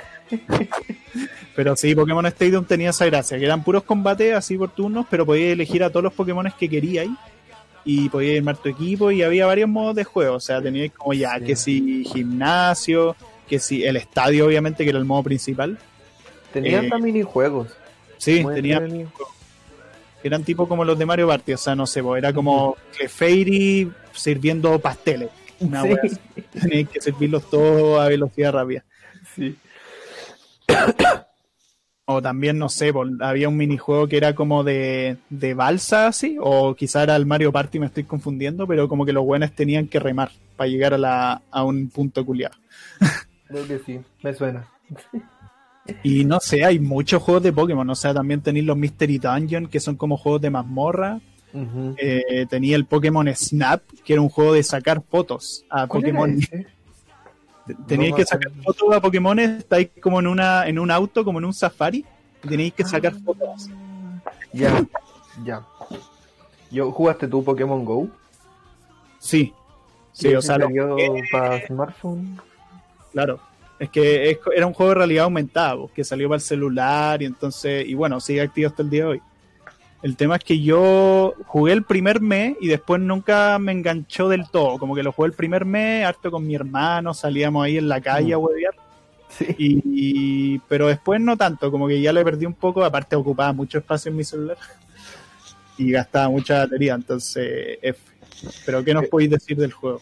[1.55, 5.25] pero sí, Pokémon Stadium tenía esa gracia, que eran puros combates así por turnos, pero
[5.25, 7.09] podías elegir a todos los Pokémon que queríais
[7.85, 10.35] y podías armar tu equipo y había varios modos de juego.
[10.35, 11.45] O sea, teníais como ya, Sí.
[11.45, 13.15] que si gimnasio,
[13.47, 15.77] que si el estadio, obviamente, que era el modo principal.
[16.53, 17.67] tenía eh, hasta minijuegos.
[18.17, 18.81] Sí, tenía
[20.23, 23.89] eran tipo como los de Mario Party, o sea, no sé, pues, era como Clefairy
[24.13, 25.29] sirviendo pasteles.
[25.61, 25.89] Una Sí.
[26.59, 28.83] Tenías que servirlos todos a velocidad rápida.
[29.35, 29.55] Sí.
[32.12, 36.73] O también, no sé, había un minijuego que era como de, de balsa, así, o
[36.73, 39.99] quizá era el Mario Party, me estoy confundiendo, pero como que los buenos tenían que
[39.99, 42.55] remar para llegar a, la, a un punto culiado.
[43.47, 44.67] Creo que sí, me suena.
[46.01, 49.67] Y no sé, hay muchos juegos de Pokémon, o sea, también tenéis los Mystery Dungeon,
[49.67, 51.19] que son como juegos de mazmorra.
[51.97, 56.19] Eh, tenía el Pokémon Snap, que era un juego de sacar fotos a ¿Cuál era
[56.19, 56.39] Pokémon.
[57.88, 61.45] Teníais que sacar fotos a Pokémon, estáis como en una en un auto, como en
[61.45, 62.05] un safari,
[62.43, 63.21] y tenéis que sacar Ah.
[63.23, 63.69] fotos.
[64.53, 64.84] Ya,
[65.43, 65.63] ya.
[66.71, 68.08] Yo, ¿Jugaste tu Pokémon Go?
[69.19, 69.53] Sí,
[70.12, 70.67] sí, o sea, lo
[71.32, 72.39] para smartphone.
[73.12, 73.39] claro.
[73.79, 77.25] Es que es- era un juego de realidad aumentada, que salió para el celular y
[77.25, 79.21] entonces, y bueno, sigue activo hasta el día de hoy.
[80.01, 84.49] El tema es que yo jugué el primer mes y después nunca me enganchó del
[84.49, 84.77] todo.
[84.77, 87.99] Como que lo jugué el primer mes, harto con mi hermano, salíamos ahí en la
[87.99, 88.41] calle a Mm.
[88.43, 88.73] huevear.
[89.27, 89.45] Sí.
[89.57, 89.81] Y,
[90.55, 93.77] y- pero después no tanto, como que ya le perdí un poco, aparte ocupaba mucho
[93.77, 94.57] espacio en mi celular
[95.77, 97.99] y gastaba mucha batería, entonces F.
[98.65, 100.01] Pero ¿qué nos Eh, podéis decir del juego?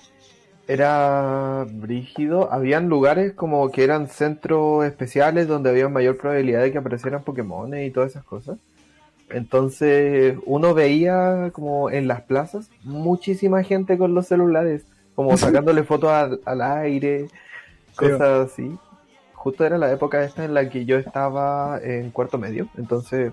[0.68, 2.52] Era brígido.
[2.52, 7.78] Habían lugares como que eran centros especiales donde había mayor probabilidad de que aparecieran Pokémon
[7.80, 8.58] y todas esas cosas.
[9.30, 14.86] Entonces uno veía como en las plazas muchísima gente con los celulares,
[15.16, 17.28] como sacándole fotos al, al aire,
[17.96, 18.78] cosas así.
[19.34, 23.32] Justo era la época esta en la que yo estaba en cuarto medio, entonces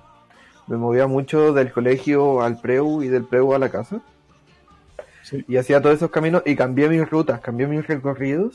[0.67, 4.01] me movía mucho del colegio al preu y del preu a la casa
[5.23, 5.43] Sí.
[5.49, 8.53] y hacía todos esos caminos y cambié mis rutas, cambié mis recorridos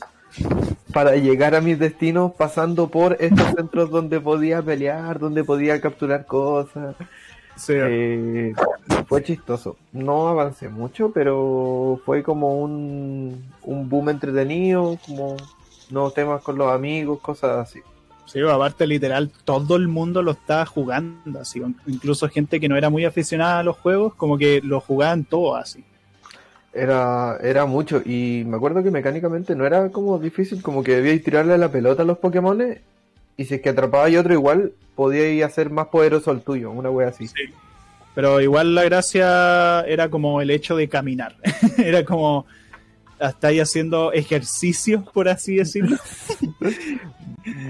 [0.92, 6.26] para llegar a mis destinos pasando por estos centros donde podía pelear, donde podía capturar
[6.26, 6.94] cosas.
[7.68, 8.54] Eh,
[9.06, 9.76] fue chistoso.
[9.92, 15.36] No avancé mucho, pero fue como un, un boom entretenido, como
[15.90, 17.80] nuevos temas con los amigos, cosas así.
[18.26, 22.90] sí, aparte literal, todo el mundo lo estaba jugando, así, incluso gente que no era
[22.90, 25.84] muy aficionada a los juegos, como que lo jugaban todo así.
[26.72, 31.24] Era, era mucho y me acuerdo que mecánicamente no era como difícil, como que debíais
[31.24, 32.62] tirarle la pelota a los Pokémon
[33.40, 36.90] y si es que atrapaba y otro igual, podíais hacer más poderoso el tuyo, una
[36.90, 37.26] wea así.
[37.26, 37.44] Sí.
[38.14, 41.36] Pero igual la gracia era como el hecho de caminar.
[41.78, 42.44] era como
[43.18, 45.96] estáis haciendo ejercicios, por así decirlo.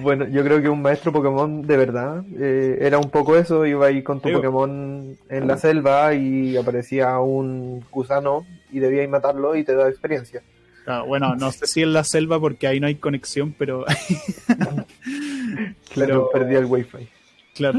[0.03, 3.87] Bueno, yo creo que un maestro Pokémon de verdad eh, era un poco eso, iba
[3.87, 4.31] ahí con tu.
[4.33, 10.43] Pokémon en la selva y aparecía un gusano y debíais matarlo y te da experiencia.
[10.87, 13.85] Ah, bueno, no sé si en la selva porque ahí no hay conexión, pero
[16.07, 17.09] Pero- perdí el wifi.
[17.55, 17.79] claro.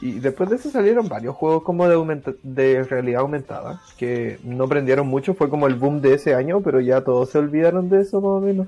[0.00, 4.68] Y después de eso salieron varios juegos como de, aumenta- de realidad aumentada, que no
[4.68, 8.00] prendieron mucho, fue como el boom de ese año, pero ya todos se olvidaron de
[8.02, 8.66] eso más o menos.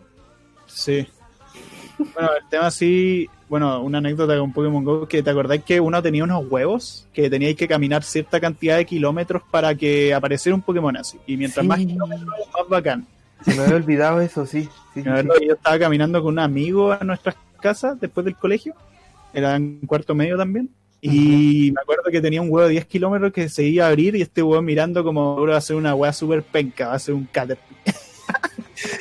[0.66, 1.06] Sí.
[1.98, 6.00] Bueno, el tema sí, bueno, una anécdota con Pokémon Go, que te acordáis que uno
[6.00, 10.62] tenía unos huevos, que teníais que caminar cierta cantidad de kilómetros para que apareciera un
[10.62, 11.18] Pokémon así.
[11.26, 11.68] Y mientras Sí.
[11.68, 13.06] más kilómetros, más bacán.
[13.42, 14.62] Se me había olvidado eso, sí.
[14.94, 15.04] sí, sí,
[15.46, 18.74] yo estaba caminando con un amigo a nuestras casas después del colegio,
[19.34, 23.32] era en cuarto medio también, y me acuerdo que tenía un huevo de 10 kilómetros
[23.32, 25.94] que se iba a abrir y este huevo mirando como "Bro, va a ser una
[25.94, 27.76] hueá super penca, va a ser un Caterpie.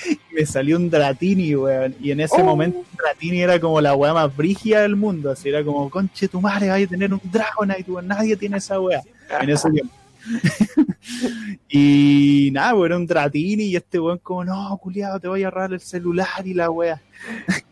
[0.10, 2.44] y me salió un Dratini, weón, y en ese Oh.
[2.46, 6.42] momento Dratini era como la hueá más brígida del mundo, así era como, conche tu
[6.42, 9.02] madre, vaya a tener un Dragonite, weón, nadie tiene esa hueá
[9.42, 9.94] en ese tiempo.
[11.70, 15.48] y nada, weón, era un Dratini y este weón como, no, culiado, te voy a
[15.48, 17.02] agarrar el celular y la wea.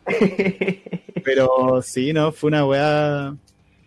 [1.23, 3.35] Pero sí, no, fue una wea,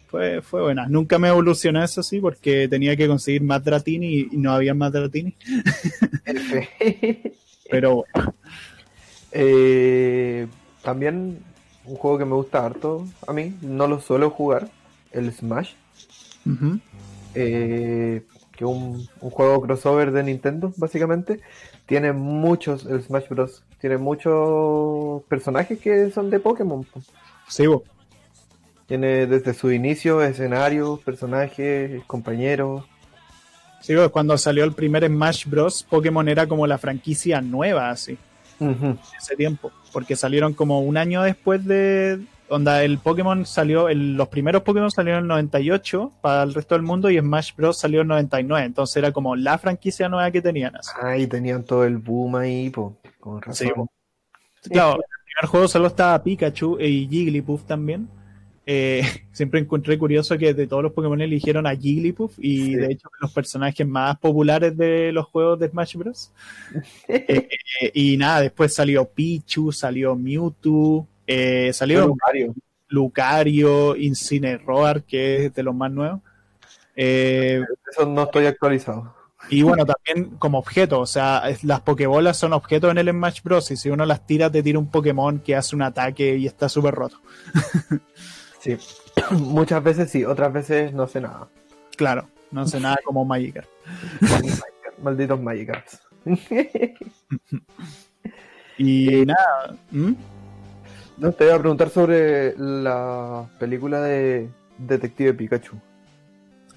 [0.07, 0.89] fue, fue buena.
[0.89, 4.93] Nunca me evolucionó eso sí, porque tenía que conseguir más Dratini y no había más
[4.93, 5.35] Dratini.
[6.25, 7.33] F.
[7.69, 8.35] Pero bueno,
[9.33, 10.47] Eh,
[10.83, 11.45] también
[11.85, 14.71] un juego que me gusta harto a mí, no lo suelo jugar,
[15.13, 15.75] el Smash,
[17.35, 18.23] eh,
[18.57, 21.41] que un, un juego crossover de Nintendo, básicamente.
[21.87, 23.63] Tiene muchos, el Smash Bros.
[23.81, 26.85] Tiene muchos personajes que son de Pokémon.
[26.85, 27.01] po.
[27.49, 27.65] sí.
[28.87, 32.85] Tiene desde su inicio escenarios, personajes, compañeros.
[33.81, 38.17] Sí, cuando salió el primer Smash Bros, Pokémon era como la franquicia nueva, así.
[39.19, 44.29] Ese tiempo, porque salieron como un año después de onda el Pokémon salió, el- los
[44.29, 48.01] primeros Pokémon salieron en el 98 para el resto del mundo y Smash Bros salió
[48.01, 50.77] en el 99, entonces era como la franquicia nueva que tenían.
[50.77, 50.91] así.
[51.03, 53.67] Ahí tenían todo el boom ahí, po, con razón.
[53.69, 53.89] Sí, po.
[54.71, 58.09] Claro, en el primer juego solo estaba Pikachu y Jigglypuff también.
[58.69, 59.01] eh,
[59.33, 63.33] siempre encontré curioso que de todos los Pokémon eligieron a Jigglypuff y de hecho los
[63.33, 66.33] personajes más populares de los juegos de Smash Bros.
[67.09, 67.49] Eh,
[67.95, 71.07] y nada, después salió Pichu, salió Mewtwo,
[71.73, 72.55] salió Lucario.
[72.89, 76.21] Lucario, Incineroar, que es de los más nuevos.
[76.95, 79.15] Eso no estoy actualizado.
[79.49, 83.71] Y bueno, también como objeto, o sea, las Pokébolas son objetos en el Smash Bros.
[83.71, 86.69] Y si uno las tira, te tira un Pokémon que hace un ataque y está
[86.69, 87.21] súper roto.
[88.61, 88.77] sí,
[89.31, 91.49] muchas veces sí, otras veces no sé nada.
[91.97, 93.69] Claro, no sé nada como Magikarp.
[95.03, 96.01] Malditos Magikarps.
[98.79, 99.77] y nada.
[101.17, 105.77] No, te voy a preguntar sobre la película de Detective Pikachu.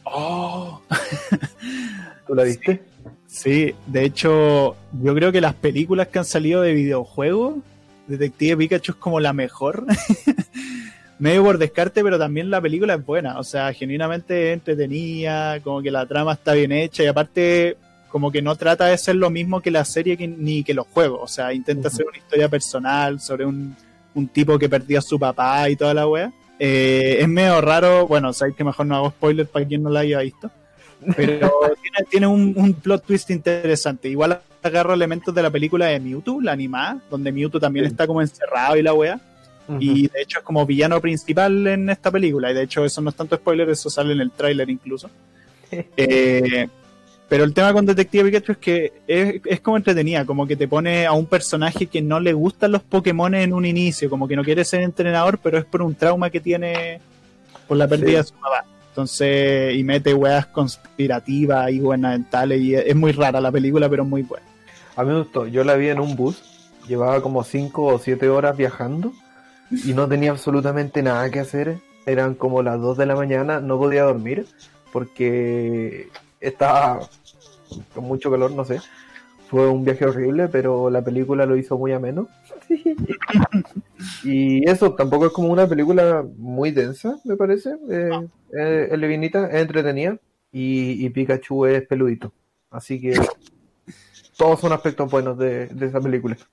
[0.06, 0.82] Oh.
[2.28, 2.84] ¿Tú la viste?
[3.28, 7.58] Sí, de hecho, yo creo que las películas que han salido de videojuegos,
[8.08, 9.86] Detective Pikachu es como la mejor.
[11.20, 13.40] Medio por descarte, pero también la película es buena.
[13.40, 17.76] O sea, genuinamente entretenida, como que la trama está bien hecha y aparte
[18.08, 21.20] como que no trata de ser lo mismo que la serie ni que los juegos.
[21.22, 23.76] O sea, intenta hacer una historia personal sobre un,
[24.14, 26.32] un, tipo que perdió a su papá y toda la wea.
[26.60, 30.02] Eh, es medio raro, bueno, sabéis que mejor no hago spoiler para quien no la
[30.02, 30.52] haya visto.
[31.16, 31.52] Pero
[32.10, 34.10] tiene, un, plot twist interesante.
[34.10, 38.22] Igual agarro elementos de la película de Mewtwo, la animada, donde Mewtwo también está como
[38.22, 39.20] encerrado y la wea.
[39.80, 42.50] Y de hecho es como villano principal en esta película.
[42.50, 45.12] Y de hecho eso no es tanto spoiler, eso sale en el tráiler incluso.
[45.96, 46.68] Eh,
[47.30, 51.06] pero el tema con Detective Pikachu es que es, como entretenida, como que te pone
[51.06, 54.44] a un personaje que no le gustan los Pokémon en un inicio, como que no
[54.44, 57.00] quiere ser entrenador, pero es por un trauma que tiene
[57.68, 58.66] por la pérdida de su papá.
[58.90, 64.24] Entonces, y mete weas conspirativas y gubernamentales, y es muy rara la película, pero muy
[64.24, 64.48] buena.
[64.96, 66.42] A mí me gustó, yo la vi en un bus,
[66.88, 69.14] llevaba como 5 o 7 horas viajando
[69.86, 71.78] y no tenía absolutamente nada que hacer.
[72.08, 74.48] Eran como las 2 de la mañana, no podía dormir
[74.92, 76.10] porque
[76.42, 77.02] estaba
[77.94, 78.80] con mucho calor, no sé.
[79.50, 82.28] Fue un viaje horrible, pero la película lo hizo muy ameno.
[84.24, 87.72] y eso, tampoco es como una película muy densa, me parece.
[87.90, 90.18] Eh, eh, es levinita, es entretenida
[90.52, 92.32] y, Pikachu es peludito.
[92.70, 93.20] Así que
[94.38, 96.38] todos son aspectos buenos de, esa película.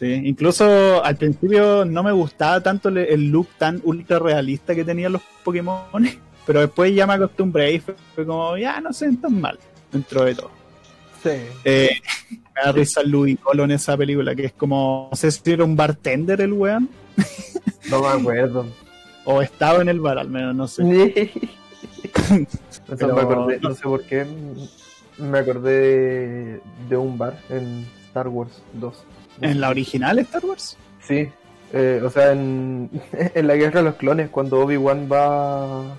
[0.00, 5.12] Sí, incluso al principio no me gustaba tanto el look tan ultra realista que tenían
[5.12, 6.08] los Pokémon,
[6.46, 7.94] pero después ya me acostumbré y fue,
[8.26, 9.58] como, ya no se tan mal
[9.92, 10.50] dentro de todo.
[11.22, 11.30] Sí.
[11.64, 11.90] Eh,
[12.30, 15.76] me da risa Ludicolo en esa película, que es como, no sé si era un
[15.76, 16.88] bartender el weón.
[17.90, 18.66] No me acuerdo.
[19.24, 20.84] o estaba en el bar, al menos, no sé.
[23.62, 24.26] no sé por qué
[25.20, 29.04] me acordé de, un bar en Star Wars 2.
[29.40, 30.76] ¿En la original Star Wars?
[31.02, 31.28] Sí,
[31.72, 35.96] eh, o sea, en, en, la Guerra de los Clones, cuando Obi-Wan va,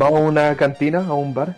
[0.00, 1.56] va a una cantina, a un bar,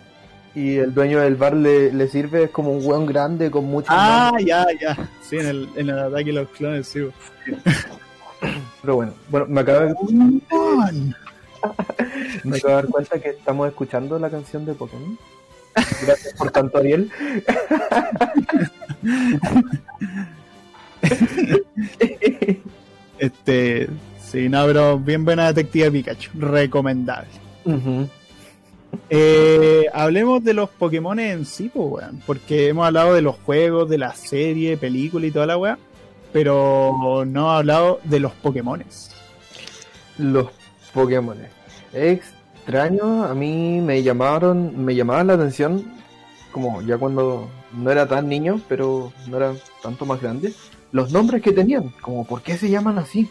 [0.55, 3.89] y el dueño del bar le, le sirve, es como un weón grande con mucho.
[3.91, 4.97] Ah, ya, ya.
[5.23, 7.07] Sí, en el, en el ataque de los clones, sí.
[8.81, 9.95] Pero bueno, bueno, me acabo de...
[12.45, 15.19] me acabo de dar cuenta que estamos escuchando la canción de Pokémon.
[16.07, 17.11] Gracias por tanto, Ariel.
[23.19, 23.91] este,
[24.23, 27.46] sí, no, pero bien buena detective Pikachu, recomendable.
[29.11, 31.71] Eh, hablemos de los Pokémon en sí,
[32.27, 35.79] porque hemos hablado de los juegos, de la serie, película y toda la weá,
[36.33, 39.11] pero no hemos hablado de los Pokémones.
[40.19, 40.49] Los
[40.93, 41.37] Pokémon.
[41.93, 45.85] extraño, a mí me llamaron, me llamaban la atención,
[46.51, 49.53] como ya cuando no era tan niño, pero no era
[49.83, 50.53] tanto más grande,
[50.91, 53.29] los nombres que tenían, como por qué se llaman así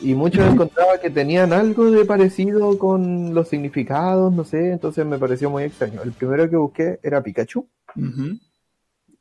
[0.00, 5.18] y muchos encontraba que tenían algo de parecido con los significados, no sé, entonces me
[5.18, 6.02] pareció muy extraño.
[6.02, 7.68] El primero que busqué era Pikachu,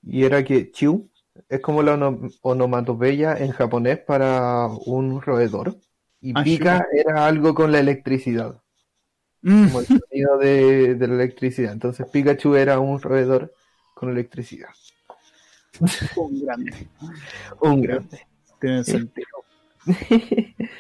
[0.04, 1.10] y era que Chu
[1.50, 1.94] es como la
[2.42, 5.78] onomatopeya en japonés para un roedor,
[6.20, 8.62] y ah, Pika era algo con la electricidad,
[9.42, 9.68] mm.
[9.68, 11.74] como el sonido de, la electricidad.
[11.74, 13.54] Entonces Pikachu era un roedor
[13.94, 14.70] con electricidad.
[16.16, 16.88] un grande.
[17.62, 18.20] un grande.
[18.60, 19.28] Tiene sentido.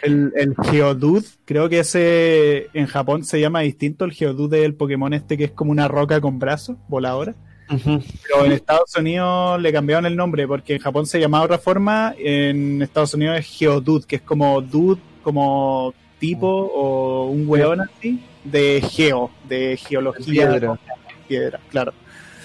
[0.02, 4.06] El, el Geodude, creo que ese en Japón se llama distinto.
[4.06, 7.36] El Geodude del Pokémon este que es como una roca con brazos, voladora.
[7.68, 11.58] Pero en Estados Unidos le cambiaron el nombre porque en Japón se llamaba de otra
[11.58, 12.16] forma.
[12.18, 18.24] En Estados Unidos es Geodude, que es como dude, como tipo o un weón así,
[18.44, 20.50] de geo, de geología.
[20.50, 20.80] Piedra.
[21.28, 21.94] Piedra, claro.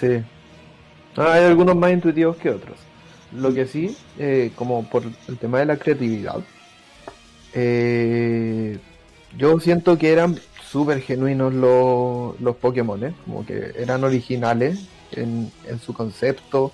[0.01, 0.23] Sí.
[1.17, 2.77] Ah, hay algunos más intuitivos que otros.
[3.35, 6.41] Lo que sí, eh, como por el tema de la creatividad,
[7.55, 8.79] eh,
[9.37, 10.39] yo siento que eran
[10.71, 13.15] súper genuinos los, los Pokémon, ¿eh?
[13.25, 16.73] como que eran originales en, en su concepto.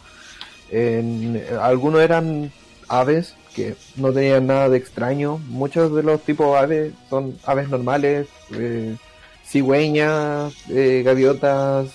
[0.70, 2.52] En, algunos eran
[2.88, 5.38] aves que no tenían nada de extraño.
[5.48, 8.96] Muchos de los tipos de aves son aves normales, eh,
[9.44, 11.88] cigüeñas, eh, gaviotas,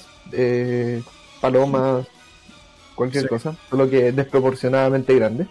[1.41, 2.07] palomas,
[2.96, 3.30] cualquier Sí.
[3.30, 5.48] cosa, solo que desproporcionadamente grande.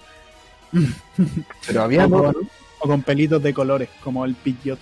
[1.66, 2.36] Pero había O con,
[2.80, 4.78] o con pelitos de colores, como el Pidgeot.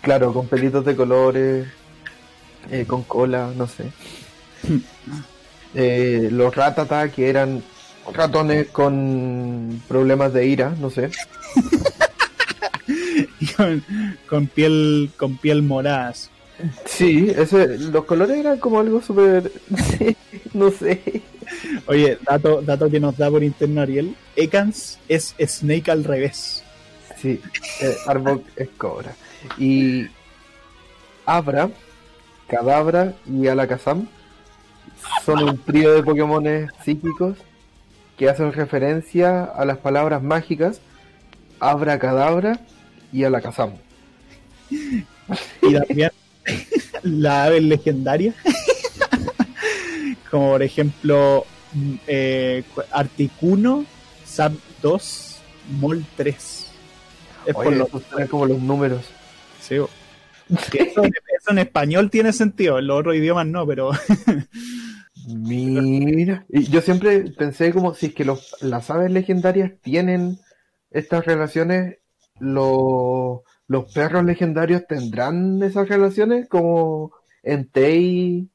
[0.00, 1.66] claro, con pelitos de colores,
[2.70, 3.84] eh, con cola, no sé.
[5.76, 7.60] Eh, los ratata que eran
[8.12, 11.10] ratones con problemas de ira, no sé.
[13.56, 13.84] Con,
[14.28, 16.30] con piel, con piel moradas.
[16.86, 19.50] Sí, ese, los colores eran como algo súper,
[20.52, 21.22] no sé.
[21.86, 26.62] Oye, dato, dato que nos da por interno Ariel, Ekans es Snake al revés.
[27.16, 27.40] Sí,
[27.80, 29.14] eh, Arbok es cobra.
[29.58, 30.06] Y
[31.26, 31.70] Abra,
[32.48, 34.08] Cadabra y Alakazam
[35.24, 37.38] son un trío de Pokémon psíquicos
[38.16, 40.80] que hacen referencia a las palabras mágicas
[41.60, 42.60] Abra, Cadabra
[43.12, 43.72] y Alakazam.
[44.70, 46.10] Y también
[47.02, 48.34] la ave legendaria.
[50.30, 51.46] Como por ejemplo
[52.06, 53.84] eh, Articuno,
[54.26, 54.52] Zap
[54.82, 55.40] 2,
[55.80, 56.70] Mol 3.
[57.46, 59.10] Es por Oye, lo estos eran como los números.
[59.60, 59.90] sí, eso,
[60.48, 63.90] eso en español tiene sentido, en los otros idiomas no, pero
[65.26, 70.38] Mira, y yo siempre pensé como si es que los, las aves legendarias tienen
[70.90, 71.98] estas relaciones,
[72.40, 77.12] los, los perros legendarios tendrán esas relaciones como
[77.42, 78.50] Entei,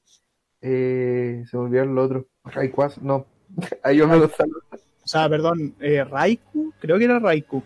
[0.61, 3.26] eh, se me olvidaron los otros, Rayquaza, no,
[3.84, 7.64] ahí yo me lo salgo, o sea, perdón, eh, Raikou, creo que era Raikou,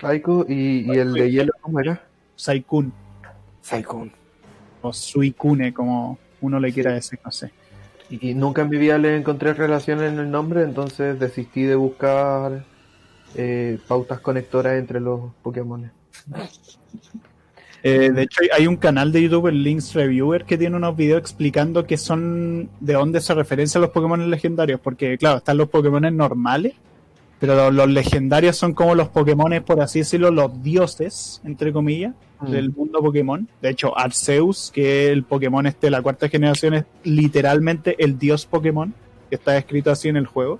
[0.00, 2.02] Raikou y, y el de hielo, ¿cómo era?
[2.36, 2.92] Saikun
[3.64, 4.12] Saikun.
[4.82, 7.50] o Suicune, como uno le quiera decir, no sé.
[8.10, 12.64] Y nunca en mi vida le encontré relación en el nombre, entonces desistí de buscar
[13.34, 15.90] eh, pautas conectoras entre los Pokémon.
[17.84, 21.20] Eh, de hecho, hay- un canal de YouTube, el Links Reviewer, que tiene unos videos
[21.20, 24.80] explicando qué son, de dónde se referencian los Pokémon legendarios.
[24.80, 26.72] Porque, claro, están los Pokémon normales,
[27.38, 32.14] pero los, los legendarios son como los Pokémon, por así decirlo, los dioses, entre comillas,
[32.40, 32.50] Mm.
[32.50, 33.46] del mundo Pokémon.
[33.62, 38.18] De hecho, Arceus, que es el Pokémon este de la cuarta generación, es literalmente el
[38.18, 38.92] dios Pokémon,
[39.30, 40.58] que está escrito así en el juego.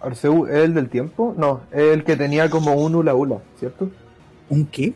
[0.00, 1.34] Arceus, ¿es el del tiempo?
[1.38, 3.90] No, es el que tenía como un hula hula, ¿cierto?
[4.48, 4.92] ¿Un qué?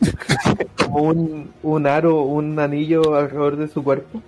[0.84, 4.22] Como un, un aro, un anillo alrededor de su cuerpo.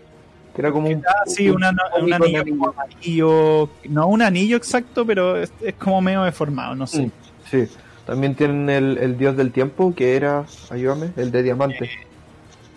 [0.54, 1.02] Que era como un.
[1.06, 6.74] Ah, sí, una- un anillo no un anillo exacto, pero es, es como medio deformado,
[6.74, 7.02] no sé.
[7.06, 7.10] Mm,
[7.50, 7.68] Sí,
[8.06, 11.90] también tienen el, el dios del tiempo, que era, ayúdame, el de diamante.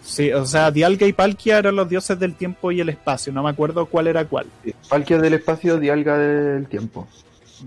[0.04, 3.42] Sí, o sea, Dialga y Palkia eran los dioses del tiempo y el espacio, no
[3.44, 4.48] me acuerdo cuál era cuál.
[4.90, 7.08] Palkia del espacio, Dialga del tiempo.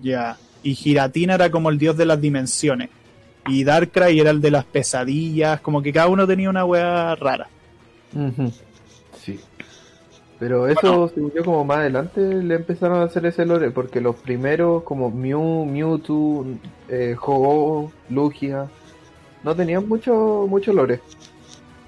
[0.03, 0.37] Ya.
[0.63, 2.89] Y Giratina era como el dios de las dimensiones.
[3.47, 7.49] Y Darkrai era el de las pesadillas, como que cada uno tenía una wea rara.
[9.21, 9.41] Sí.
[10.39, 14.17] Pero eso, según yo, como más adelante le empezaron a hacer ese lore, porque los
[14.17, 16.45] primeros, como Mew, Mewtwo,
[16.89, 18.67] eh, Ho-Oh, Lugia,
[19.45, 21.01] no tenían mucho, mucho lore.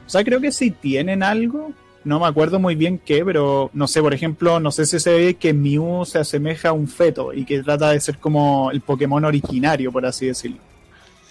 [0.07, 1.73] O sea, creo que sí tienen algo.
[2.05, 5.11] No me acuerdo muy bien qué, pero no sé, por ejemplo, no sé si se
[5.11, 8.83] ve que Mew se asemeja a un feto y que trata de ser como el
[8.83, 10.59] Pokémon originario, por así decirlo.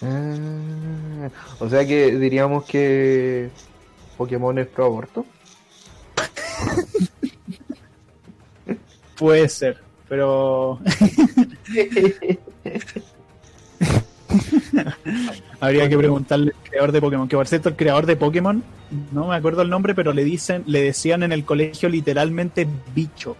[0.02, 1.28] Ah,
[1.58, 3.50] o sea que diríamos que
[4.16, 5.26] Pokémon es pro aborto.
[9.16, 9.78] Puede ser,
[10.08, 10.80] pero
[15.60, 17.28] habría que preguntarle al creador de Pokémon.
[17.28, 18.64] Que por cierto, el creador de Pokémon,
[19.12, 23.36] no me acuerdo el nombre, pero le dicen, le decían en el colegio literalmente bicho.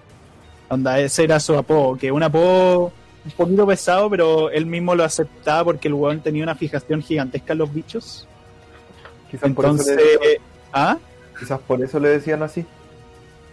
[0.69, 2.93] Onda, ese era su apodo, que un apodo
[3.25, 7.53] un poquito pesado, pero él mismo lo aceptaba porque el weón tenía una fijación gigantesca
[7.53, 8.29] en los bichos.
[9.31, 10.41] Quizás, por eso Entonces, le,
[10.73, 10.99] ¿ah?
[11.39, 12.65] quizás por eso le decían así.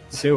[0.09, 0.29] Sí.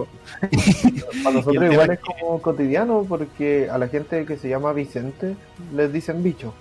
[1.25, 5.35] Para nosotros igual es como cotidiano, porque a la gente que se llama Vicente
[5.75, 6.55] les dicen bicho.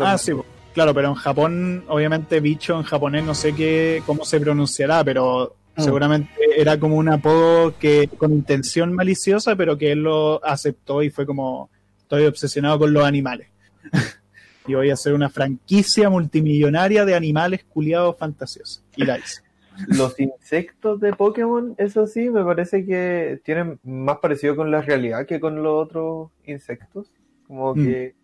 [0.00, 0.44] Ah, sí, bo.
[0.74, 5.54] claro, pero en Japón, obviamente, bicho en japonés no sé qué, cómo se pronunciará, pero
[5.78, 5.84] Mm.
[5.84, 11.10] seguramente era como un apodo que con intención maliciosa, pero que él lo aceptó y
[11.10, 11.70] fue como,
[12.08, 13.48] estoy obsesionado con los animales.
[14.66, 18.82] y voy a hacer una franquicia multimillonaria de animales culiados fantasiosos.
[18.96, 19.42] Y la hice.
[19.88, 25.26] Los insectos de Pokémon, eso sí, me parece que tienen más parecido con la realidad
[25.26, 27.12] que con los otros insectos.
[27.46, 27.84] Como Mm.
[27.84, 28.14] que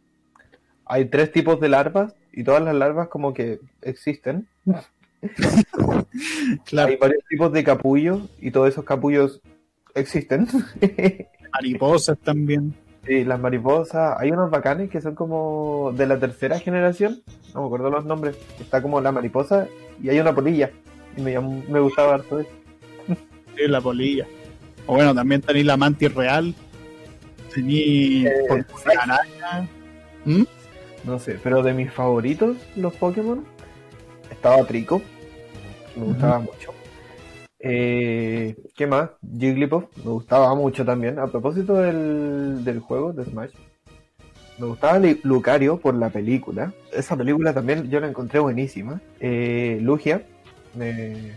[0.86, 4.48] hay tres tipos de larvas y todas las larvas como que existen.
[6.66, 9.40] Claro, Hay varios tipos de capullos y todos esos capullos
[9.94, 10.46] existen.
[11.52, 12.74] mariposas también.
[13.06, 17.22] Sí, las mariposas, hay unos bacanes que son como de la tercera generación,
[17.54, 19.68] no me acuerdo los nombres, está como la mariposa
[20.02, 20.70] y hay una polilla,
[21.16, 22.50] y me, me gustaba harto eso.
[23.56, 24.26] Sí, la polilla.
[24.86, 26.54] O bueno, también tenéis la mantis real.
[27.54, 28.64] Tenéis Eh,
[29.00, 29.68] araña.
[30.24, 30.42] ¿Mm?
[31.04, 33.44] No sé, pero de mis favoritos, los Pokémon,
[34.30, 35.00] estaba Trico,
[35.94, 36.73] que me gustaba mucho.
[37.66, 39.10] Eh, ¿Qué más?
[39.38, 41.18] Jigglypuff, me gustaba mucho también.
[41.18, 43.50] A propósito del, del juego de Smash,
[44.58, 46.72] me gustaba Lucario por la película.
[46.92, 49.00] Esa película también yo la encontré buenísima.
[49.18, 50.22] Eh, Lugia,
[50.74, 51.32] me-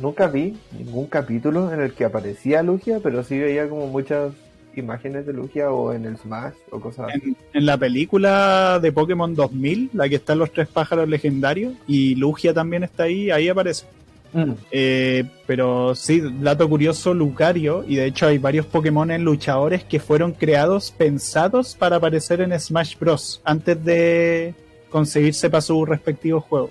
[0.00, 4.32] nunca vi ningún capítulo en el que aparecía Lugia, pero sí veía como muchas
[4.76, 7.20] imágenes de Lugia o en el Smash o cosas así.
[7.28, 12.14] En, en la película de Pokémon 2000, la que están los tres pájaros legendarios, y
[12.14, 13.86] Lugia también está ahí, ahí aparece.
[14.34, 14.52] Mm.
[14.72, 20.32] Eh, pero sí, dato curioso, Lucario, y de hecho hay varios Pokémon luchadores que fueron
[20.32, 23.40] creados, pensados para aparecer en Smash Bros.
[23.44, 24.54] antes de
[24.90, 26.70] conseguirse para su respectivo juego.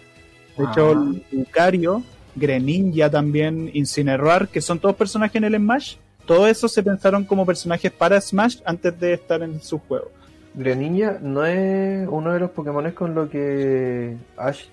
[0.58, 1.14] De hecho, Ah.
[1.32, 2.04] Lucario,
[2.36, 5.96] Greninja también, Incineroar, que son todos personajes en el Smash,
[6.26, 10.12] todos esos se pensaron como personajes para Smash antes de estar en su juego.
[10.54, 14.66] Greninja no es uno de los Pokémon con lo que Ash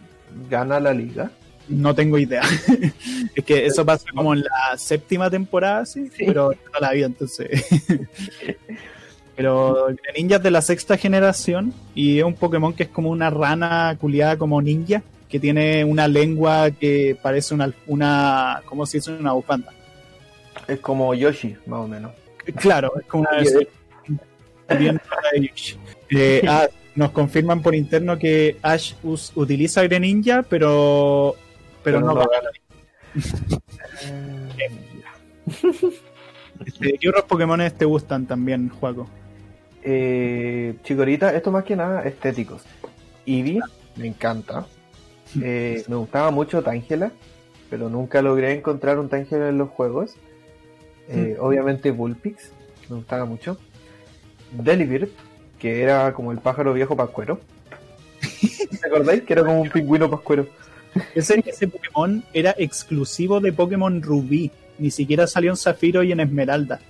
[0.51, 1.31] gana la liga.
[1.71, 2.43] No tengo idea.
[3.35, 6.25] es que eso pasa como en la séptima temporada, sí, Sí.
[6.27, 7.49] pero no la vi entonces.
[9.37, 13.31] pero Greninja es de la sexta generación y es un Pokémon que es como una
[13.31, 19.13] rana culiada como ninja, que tiene una lengua que parece una, una ¿cómo se dice?
[19.13, 19.73] Una bufanda.
[20.69, 22.13] Es como Yoshi, más o menos.
[22.57, 23.67] Claro, es como una versión
[24.79, 25.01] bien.
[26.11, 26.67] Eh, ah,
[26.97, 31.35] nos confirman por interno que Ash us- utiliza Greninja, pero,
[31.83, 32.51] pero, no, gana.
[36.67, 39.09] Este, ¿Qué otros Pokémon te gustan también, Juaco?
[39.83, 42.63] Eh, Chikorita, esto más que nada estéticos.
[43.27, 43.61] Eevee,
[43.97, 44.67] me encanta.
[45.41, 47.13] Eh, me gustaba mucho Tangela,
[47.71, 50.17] pero nunca logré encontrar un Tangela en los juegos.
[51.09, 52.51] Eh, obviamente Bullpix,
[52.89, 53.57] me gustaba mucho.
[54.51, 55.09] Delibird,
[55.61, 57.39] que era como el pájaro viejo pascuero.
[58.81, 59.23] ¿Te acordáis?
[59.23, 60.49] Que era como un pingüino pascuero.
[61.15, 64.51] Ese, ese Pokémon era exclusivo de Pokémon Rubí.
[64.79, 66.81] Ni siquiera salió en Zafiro y en Esmeralda.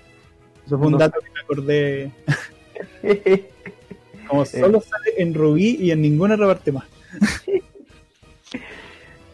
[0.67, 0.99] Eso fue un No.
[0.99, 2.11] dato que me acordé.
[4.29, 6.85] Como solo sale en Rubí y en ninguna otra parte más.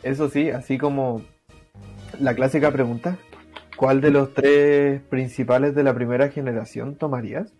[0.02, 1.22] Eso sí, así como
[2.20, 3.18] la clásica pregunta,
[3.76, 7.52] ¿cuál de los tres principales de la primera generación tomarías?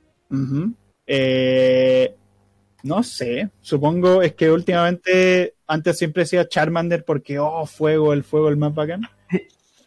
[1.06, 2.14] Eh,
[2.84, 8.48] no sé, supongo es que últimamente, antes siempre decía Charmander porque, oh, fuego, el fuego,
[8.48, 9.02] el más bacán.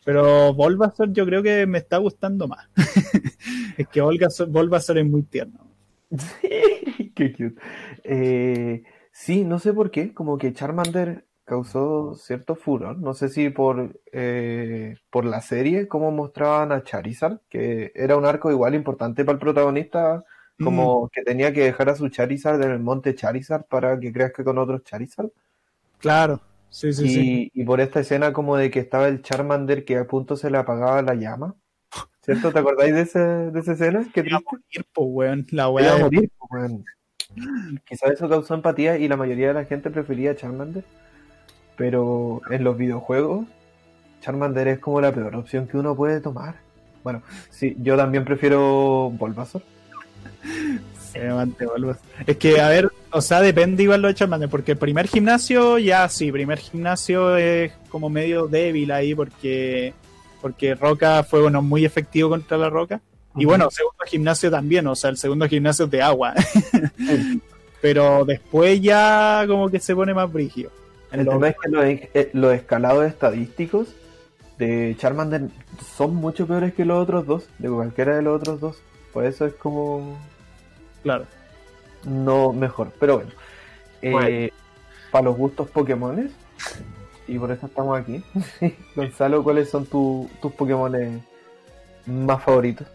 [0.06, 2.68] Pero Bulbasaur yo creo que me está gustando más.
[3.78, 5.68] es que Bulbasaur, es muy tierno.
[7.16, 7.56] Qué cute.
[8.04, 13.50] Eh, sí, no sé por qué, como que Charmander causó cierto furor, no sé si
[13.50, 19.26] por, eh, por la serie, como mostraban a Charizard, que era un arco igual importante
[19.26, 20.24] para el protagonista,
[20.64, 24.12] como Mm, que tenía que dejar a su Charizard en el monte Charizard para que
[24.12, 25.32] crezca con otros Charizard.
[26.00, 27.52] Claro, sí, sí, y, sí.
[27.54, 30.58] y por esta escena como de que estaba el Charmander que a punto se le
[30.58, 31.56] apagaba la llama.
[32.22, 32.52] ¿Cierto?
[32.52, 34.06] ¿Te acordáis de, ese, de esa escena?
[34.14, 34.46] Qué Iba a triste.
[34.52, 36.86] morir, po, weón, la Iba weá a de- morir, po, weón.
[37.86, 40.84] Quizás eso causó empatía y la mayoría de la gente prefería a Charmander.
[41.76, 43.46] Pero en los videojuegos,
[44.22, 46.56] Charmander es como la peor opción que uno puede tomar.
[47.04, 49.64] Bueno, sí, yo también prefiero Bulbasaur.
[51.14, 52.06] Levante, Bulbasaur.
[52.28, 55.78] Es que, a ver, o sea, depende igual lo de Charmander, porque el primer gimnasio,
[55.78, 59.94] ya sí, primer gimnasio es como medio débil ahí, porque
[60.42, 63.02] porque Roca fue bueno, muy efectivo contra la Roca.
[63.36, 66.34] Y bueno, segundo gimnasio también, o sea, el segundo gimnasio es de agua.
[67.82, 70.72] Pero después ya como que se pone más brígido.
[71.12, 73.96] El tema es que los, eh, los escalados estadísticos
[74.58, 75.44] de Charmander
[75.96, 78.82] son mucho peores que los otros dos, de cualquiera de los otros dos.
[79.14, 80.18] Por eso es como
[81.04, 81.26] Claro.
[82.06, 82.92] no mejor.
[83.00, 83.32] Pero bueno,
[84.02, 84.48] eh, Bueno.
[85.12, 86.32] para los gustos Pokémones,
[87.28, 88.24] y por eso estamos aquí.
[88.96, 91.22] Gonzalo, ¿cuáles son tu- tus Pokémones
[92.06, 92.88] más favoritos?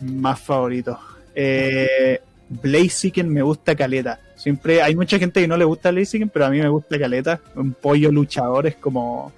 [0.00, 0.98] Más favorito.
[1.34, 4.18] Eh, Blaziken me gusta caleta.
[4.36, 7.40] Siempre hay mucha gente que no le gusta Blaziken, pero a mí me gusta caleta.
[7.54, 9.32] Un pollo luchador es como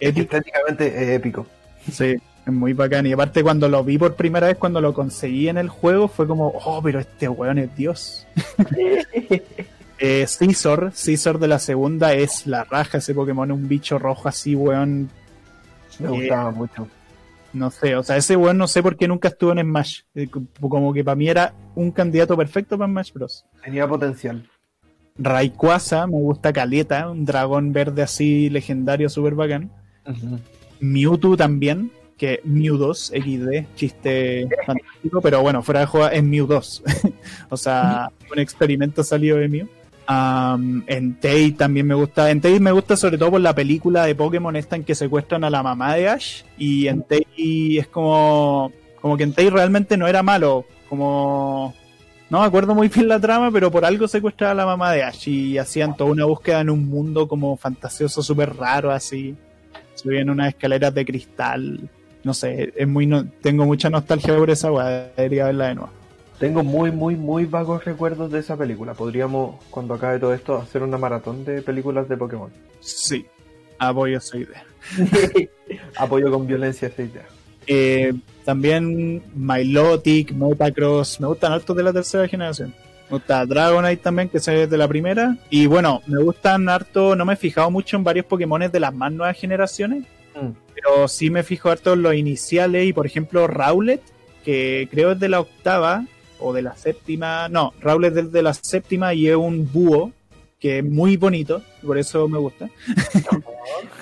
[0.00, 0.22] épico.
[0.36, 1.46] Estéticamente es épico.
[1.90, 2.16] Sí,
[2.46, 3.06] es muy bacán.
[3.06, 6.26] Y aparte cuando lo vi por primera vez, cuando lo conseguí en el juego, fue
[6.26, 8.26] como, oh, pero este weón es Dios.
[10.04, 14.56] Eh, Scizor, Scizor de la segunda es la raja, ese Pokémon un bicho rojo así,
[14.56, 15.08] weón.
[16.00, 16.88] Me Eh, gustaba mucho.
[17.52, 20.00] No sé, o sea, ese weón no sé por qué nunca estuvo en Smash.
[20.16, 20.28] Eh,
[20.60, 23.44] Como que para mí era un candidato perfecto para Smash Bros.
[23.62, 24.44] Tenía potencial.
[25.18, 29.70] Rayquaza, me gusta Caleta, un dragón verde así legendario, súper bacán.
[30.80, 36.46] Mewtwo también, que Mew 2 XD, chiste fantástico, pero bueno, fuera de juego es Mew
[36.46, 36.82] 2.
[37.50, 39.68] o sea, un experimento salido de Mew.
[40.08, 42.30] Um, Entei también me gusta.
[42.30, 45.50] Entei me gusta sobre todo por la película de Pokémon esta en que secuestran a
[45.50, 46.44] la mamá de Ash.
[46.56, 48.70] Y Entei es como.
[49.00, 50.64] Como que Entei realmente no era malo.
[50.88, 51.74] Como.
[52.30, 55.02] No me acuerdo muy bien la trama, pero por algo secuestraba a la mamá de
[55.02, 55.26] Ash.
[55.26, 59.34] Y hacían toda una búsqueda en un mundo como fantasioso, súper raro, así.
[59.96, 61.90] Subían unas escaleras de cristal.
[62.24, 65.10] No sé, es muy no- tengo mucha nostalgia por esa weá.
[65.16, 65.90] Debería verla de nuevo.
[66.38, 68.94] Tengo muy, muy, muy vagos recuerdos de esa película.
[68.94, 72.50] Podríamos, cuando acabe todo esto, hacer una maratón de películas de Pokémon.
[72.80, 73.24] Sí,
[73.78, 74.64] apoyo esa idea.
[75.96, 77.22] Apoyo con violencia esa idea.
[77.66, 78.12] Eh,
[78.44, 82.74] también Milotic, Motacross, me gustan hartos de la tercera generación.
[83.08, 85.36] Me gusta Dragonite también, que es de la primera.
[85.50, 88.92] Y bueno, me gustan harto, no me he fijado mucho en varios Pokémon de las
[88.94, 90.04] más nuevas generaciones,
[90.34, 90.48] Mm.
[90.74, 94.02] Pero sí me fijo harto en los iniciales y por ejemplo Rowlet,
[94.44, 96.06] que creo es de la octava
[96.38, 100.12] o de la séptima, no, Rowlet es de la séptima y es un búho
[100.58, 102.68] que es muy bonito, por eso me gusta.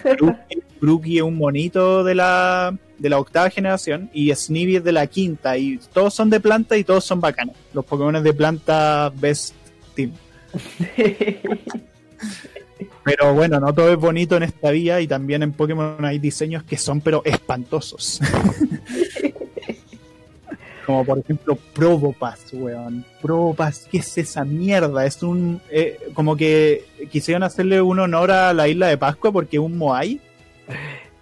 [0.81, 5.07] Brookie, es un monito de la, de la octava generación y Snivy es de la
[5.07, 7.57] quinta y todos son de planta y todos son bacanos.
[7.73, 9.55] Los Pokémon de planta Best
[9.95, 10.13] Team.
[13.05, 16.63] Pero bueno, no todo es bonito en esta vía y también en Pokémon hay diseños
[16.65, 18.21] que son pero espantosos.
[20.87, 23.05] Como por ejemplo Probopass, weón.
[23.23, 25.07] Probopass, ¿qué es esa mierda?
[25.07, 25.61] Es un...
[25.71, 29.79] eh, como que quisieron hacerle un honor a la isla de Pascua porque es un
[29.79, 30.21] Moai.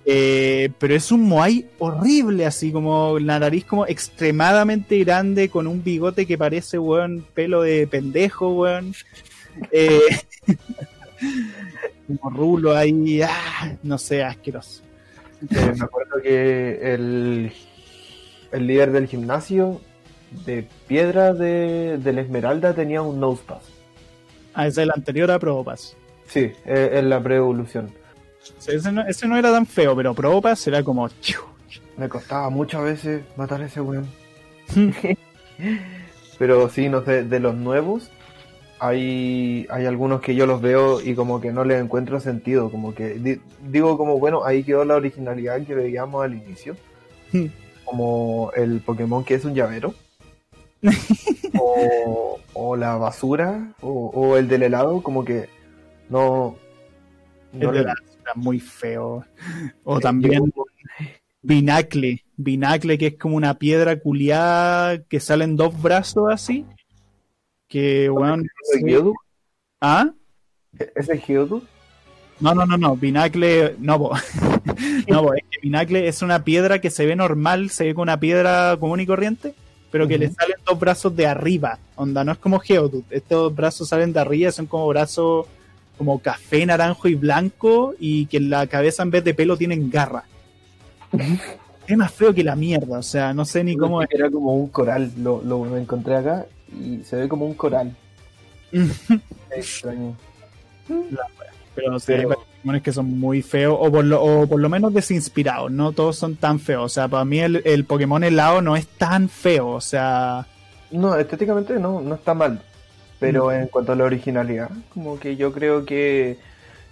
[0.07, 5.85] Eh, pero es un Moai horrible, así como la nariz como extremadamente grande, con un
[5.85, 8.95] bigote que parece, weón, pelo de pendejo, weón.
[9.71, 10.01] Eh,
[12.07, 14.83] como rulo ahí, ah, no sé, asqueroso.
[15.51, 17.53] Eh, me acuerdo que el,
[18.53, 19.81] el líder del gimnasio
[20.45, 23.63] de piedra de, de la Esmeralda tenía un nosepass.
[24.55, 25.97] Ah, ese es el anterior a Probopass.
[26.27, 27.93] Sí, eh, en la pre-evolución.
[28.59, 31.09] O sea, ese, no, ese no era tan feo, pero Probopass era como...
[31.97, 34.07] Me costaba muchas veces matar a ese weón.
[36.39, 38.11] Pero sí, no sé, de los nuevos,
[38.81, 42.71] hay, hay algunos que yo los veo y como que no les encuentro sentido.
[42.71, 46.77] Como que di- digo como, bueno, ahí quedó la originalidad que veíamos al inicio.
[47.85, 49.95] Como el Pokémon que es un llavero.
[51.59, 53.73] o, o la basura.
[53.81, 55.49] O, o el del helado, como que
[56.11, 56.57] no...
[57.53, 59.25] no El de le- la- era muy feo.
[59.85, 60.65] O también yo-
[61.41, 62.25] Binacle.
[62.37, 66.67] Binacle, que es como una piedra culiada que salen dos brazos así.
[67.69, 68.47] Que, weón.
[68.65, 69.15] ¿Ese es Geodude?
[69.81, 70.11] ¿Ah?
[70.95, 71.67] ¿Ese es Geodude?
[72.41, 72.97] No, no, no, no.
[72.97, 73.77] Binacle.
[73.79, 74.13] No, po.
[75.09, 78.05] no, po, es que Binacle es una piedra que se ve normal, se ve como
[78.05, 79.55] una piedra común y corriente,
[79.91, 81.79] pero que le salen dos brazos de arriba.
[81.97, 83.05] Onda, no es como Geodude.
[83.11, 85.47] Estos brazos salen de arriba, son como brazos
[85.99, 89.91] como café, naranjo y blanco, y que en la cabeza en vez de pelo tienen
[89.91, 90.25] garra.
[91.87, 94.09] es más feo que la mierda, o sea, no sé ni cómo es.
[94.13, 97.95] Era como un coral, lo, lo encontré acá y se ve como un coral.
[99.51, 100.17] Extraño.
[101.75, 104.69] Pero sí, hay Pero- Pokémones que son muy feos, o por, lo, o por lo
[104.69, 106.85] menos desinspirados, no todos son tan feos.
[106.85, 110.47] O sea, para mí el, el Pokémon helado no es tan feo, o sea,
[110.91, 112.61] No, estéticamente no, no está mal.
[113.21, 113.53] Pero Mm.
[113.53, 116.39] en cuanto a la originalidad, como que yo creo que,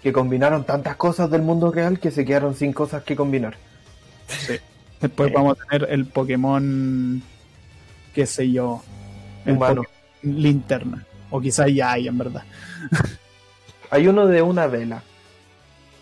[0.03, 3.57] que combinaron tantas cosas del mundo real que se quedaron sin cosas que combinar.
[5.01, 5.33] después Eh.
[5.35, 7.23] vamos a tener el Pokémon,
[8.15, 8.83] qué sé yo,
[9.47, 9.83] Humano.
[10.23, 12.43] Linterna, o quizás ya hay en verdad.
[13.89, 15.05] Hay uno de una vela.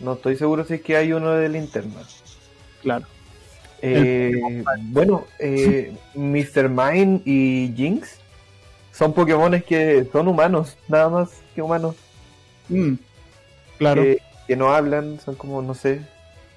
[0.01, 2.01] No estoy seguro si es que hay uno de linterna.
[2.81, 3.05] Claro.
[3.83, 6.71] Eh, bueno, eh, Mr.
[6.71, 8.19] Mime y Jinx
[8.91, 11.95] son Pokémones que son humanos, nada más que humanos.
[12.71, 12.95] Mm,
[13.77, 14.03] claro.
[14.03, 16.01] Que, que no hablan, son como, no sé,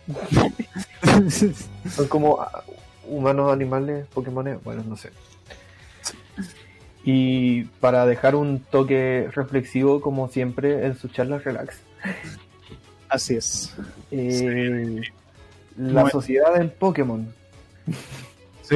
[1.89, 2.63] son como ah,
[3.07, 5.11] humanos, animales, Pokémones, bueno, no sé.
[7.10, 11.78] Y para dejar un toque reflexivo, como siempre, en sus charlas relax,
[13.08, 13.74] Así es.
[14.12, 14.99] eh,
[15.78, 16.10] la Bueno.
[16.10, 17.26] sociedad en Pokémon.
[18.64, 18.76] Sí.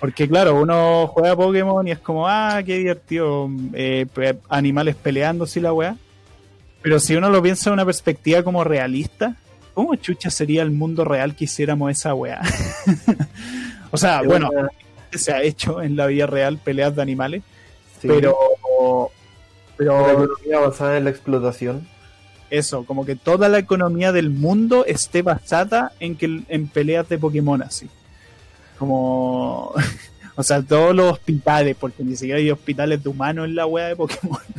[0.00, 4.06] Porque claro, uno juega Pokémon y es como, ah, qué divertido, eh,
[4.48, 5.96] animales peleando, sí la weá.
[6.80, 9.36] Pero si uno lo piensa de una perspectiva como realista,
[9.74, 12.40] ¿cómo chucha sería el mundo real que hiciéramos esa weá?
[13.90, 14.48] o sea, bueno,
[15.12, 17.42] se ha hecho en la vida real peleas de animales,
[18.00, 18.36] sí, pero,
[18.78, 19.08] una
[19.76, 21.86] pero economía basada en la explotación.
[22.50, 27.18] eso, como que toda la economía del mundo esté basada en que en peleas de
[27.18, 27.88] Pokémon así.
[28.78, 29.74] Como
[30.36, 33.88] o sea, todos los hospitales, porque ni siquiera hay hospitales de humanos en la wea
[33.88, 34.40] de Pokémon.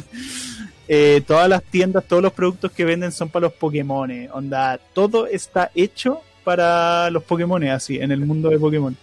[0.90, 4.10] Eh, todas las tiendas, todos los productos que venden son para los Pokémon.
[4.32, 8.96] Onda, todo está hecho para los Pokémon así, en el mundo de Pokémon.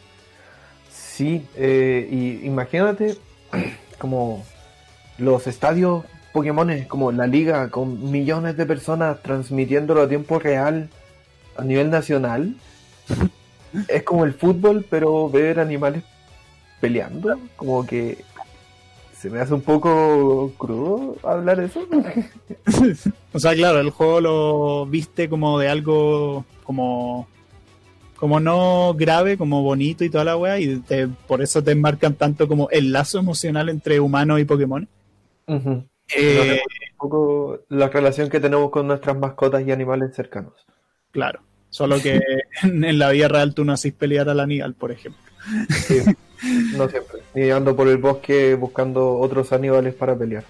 [0.91, 3.18] Sí, eh, y imagínate
[3.97, 4.45] como
[5.18, 10.88] los estadios Pokémon, como la liga, con millones de personas transmitiéndolo a tiempo real
[11.57, 12.57] a nivel nacional.
[13.88, 16.03] es como el fútbol, pero ver animales
[16.80, 18.24] peleando, como que
[19.16, 21.86] se me hace un poco crudo hablar eso.
[23.32, 27.26] O sea, claro, el juego lo viste como de algo como
[28.25, 32.14] como no grave, como bonito y toda la wea, y te- por eso te enmarcan
[32.14, 34.89] tanto como el lazo emocional entre humano y Pokémon.
[36.16, 36.59] Eh,
[36.93, 40.55] Un poco la relación que tenemos con nuestras mascotas y animales cercanos.
[41.11, 42.18] claro, solo que
[42.62, 45.20] en, en la vida real tú no hacís pelear al Aníbal, por ejemplo.
[45.87, 45.99] Sí,
[46.79, 47.18] no siempre.
[47.35, 50.45] Ni ando por el bosque buscando otros animales para pelear.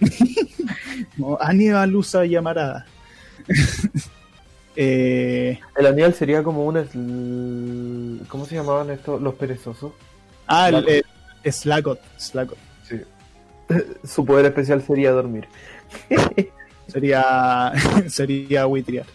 [1.18, 2.86] Como Aníbal usa llamarada.
[4.76, 6.76] Eh, El animal sería como un...
[6.76, 9.20] sl- ¿Cómo se llamaban estos?
[9.20, 9.92] Los perezosos.
[10.46, 11.04] ah, el,
[11.44, 12.58] el Slacot, Slacot.
[12.88, 13.00] Sí.
[14.04, 15.46] Su poder especial sería dormir.
[16.86, 17.72] Sería,
[18.08, 19.06] sería Witriar.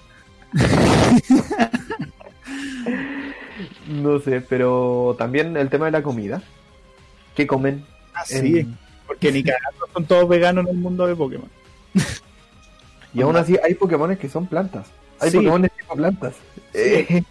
[3.88, 6.42] No sé, pero también el tema de la comida.
[7.36, 7.86] ¿Qué comen?
[8.14, 8.78] Así, En-
[9.08, 11.50] porque ni cagando son todos veganos en el mundo de Pokémon.
[13.14, 14.88] Y aún así hay Pokémon que son plantas.
[15.20, 15.38] Hay Sí.
[15.38, 16.34] Pokémon tipo plantas.
[16.74, 17.24] Eh,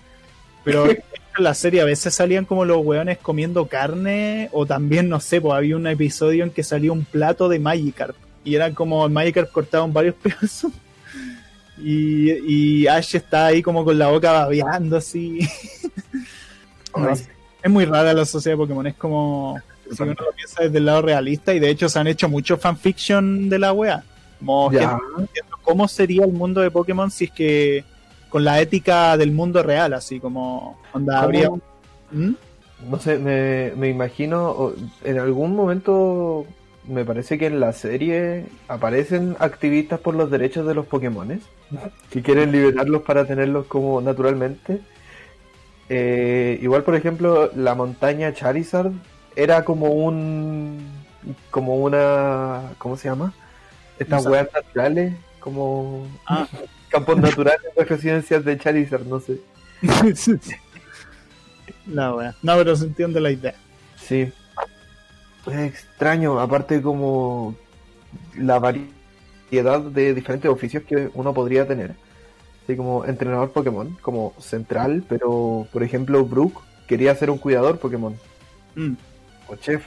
[0.64, 0.98] Pero en
[1.38, 5.54] la serie a veces salían como los weones comiendo carne, o también, no sé, pues
[5.54, 8.16] había un episodio en que salía un plato de Magikarp.
[8.44, 10.72] Y era como el Magikarp cortado en varios pedazos.
[11.80, 12.32] Y,
[12.82, 15.40] y Ash está ahí como con la boca babeando así.
[16.96, 17.12] No.
[17.12, 19.60] Es muy rara la sociedad de Pokémon, es como
[19.94, 22.56] si uno lo piensa desde el lado realista y de hecho se han hecho mucho
[22.56, 24.02] fanfiction de la wea.
[24.38, 24.88] Como gente
[25.68, 27.84] cómo sería el mundo de Pokémon si es que
[28.30, 31.50] con la ética del mundo real, así como onda habría
[32.10, 32.32] ¿Mm?
[32.88, 34.72] No sé, me, me imagino,
[35.04, 36.46] en algún momento
[36.86, 41.42] me parece que en la serie aparecen activistas por los derechos de los Pokémones,
[42.10, 44.80] que quieren liberarlos para tenerlos como naturalmente.
[45.90, 48.92] Eh, igual, por ejemplo, la montaña Charizard
[49.36, 50.78] era como un,
[51.50, 53.34] como una, ¿cómo se llama?
[53.98, 55.12] Estas Un weas naturales,
[55.48, 56.46] como Ah.
[56.90, 59.38] campos naturales de residencias de Charizard, no sé.
[61.86, 62.34] la wea.
[62.42, 63.54] No, pero se entiende la idea.
[63.96, 64.32] Sí.
[65.46, 67.54] Es extraño, aparte como
[68.36, 71.94] la variedad de diferentes oficios que uno podría tener.
[72.64, 78.14] Así como entrenador Pokémon, como central, pero por ejemplo Brook quería ser un cuidador Pokémon,
[78.74, 78.92] Mm.
[79.48, 79.84] o chef,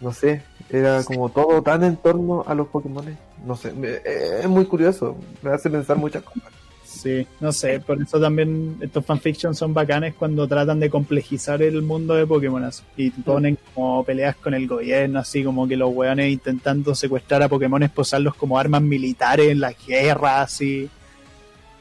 [0.00, 0.42] no sé,
[0.72, 3.16] era como todo tan en torno a los Pokémon.
[3.44, 6.44] No sé, me- es muy curioso, me hace pensar muchas cosas.
[6.84, 11.80] Sí, no sé, por eso también estos fanfictions son bacanes cuando tratan de complejizar el
[11.82, 16.30] mundo de Pokémon y ponen como peleas con el gobierno, así como que los weones
[16.32, 20.90] intentando secuestrar a Pokémon, posarlos como armas militares en las guerras, así.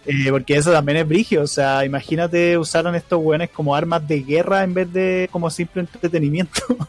[0.06, 4.22] Eh, porque eso también es brigio, o sea, imagínate usaran estos weones como armas de
[4.22, 6.62] guerra en vez de como simple entretenimiento.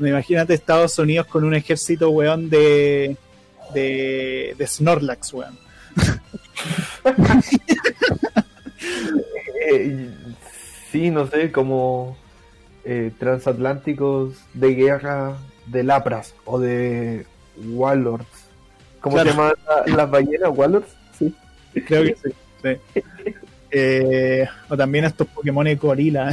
[0.00, 3.16] imagínate Estados Unidos con un ejército weón de,
[3.74, 5.58] de, de Snorlax, weón.
[9.70, 10.10] Eh,
[10.90, 12.16] sí, no sé, como
[12.84, 15.36] eh, transatlánticos de guerra
[15.66, 17.26] de Lapras o de
[17.56, 18.26] Warlords.
[19.00, 19.30] ¿Cómo Claro.
[19.30, 19.52] se llaman
[19.86, 20.50] la- las ballenas?
[20.54, 20.88] ¿Warlords?
[21.18, 21.34] Sí.
[21.86, 22.30] Creo que sí.
[22.62, 23.02] sí.
[23.70, 26.30] Eh, o también estos Pokémon gorila.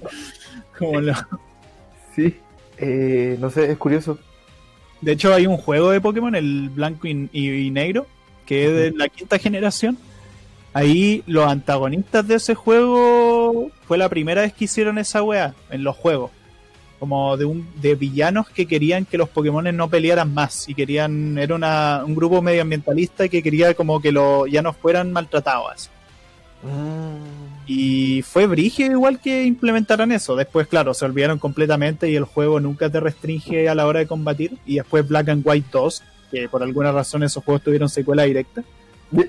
[0.78, 1.14] Como lo-
[2.16, 2.36] Sí.
[2.80, 4.18] Eh, no sé, es curioso.
[5.00, 8.06] De hecho, hay un juego de Pokémon, el blanco y, y- y negro,
[8.46, 9.96] que es de la quinta generación.
[10.72, 15.82] Ahí los antagonistas de ese juego fue la primera vez que hicieron esa wea en
[15.82, 16.30] los juegos.
[16.98, 21.38] Como de un de villanos que querían que los Pokémon no pelearan más y querían
[21.38, 25.90] era una, un grupo medioambientalista que quería como que lo, ya no fueran maltratados.
[26.62, 27.48] Mm.
[27.66, 30.36] Y fue brígido igual que implementaran eso.
[30.36, 34.06] Después, claro, se olvidaron completamente y el juego nunca te restringe a la hora de
[34.06, 34.56] combatir.
[34.64, 38.62] Y después Black and White 2, que por alguna razón esos juegos tuvieron secuela directa.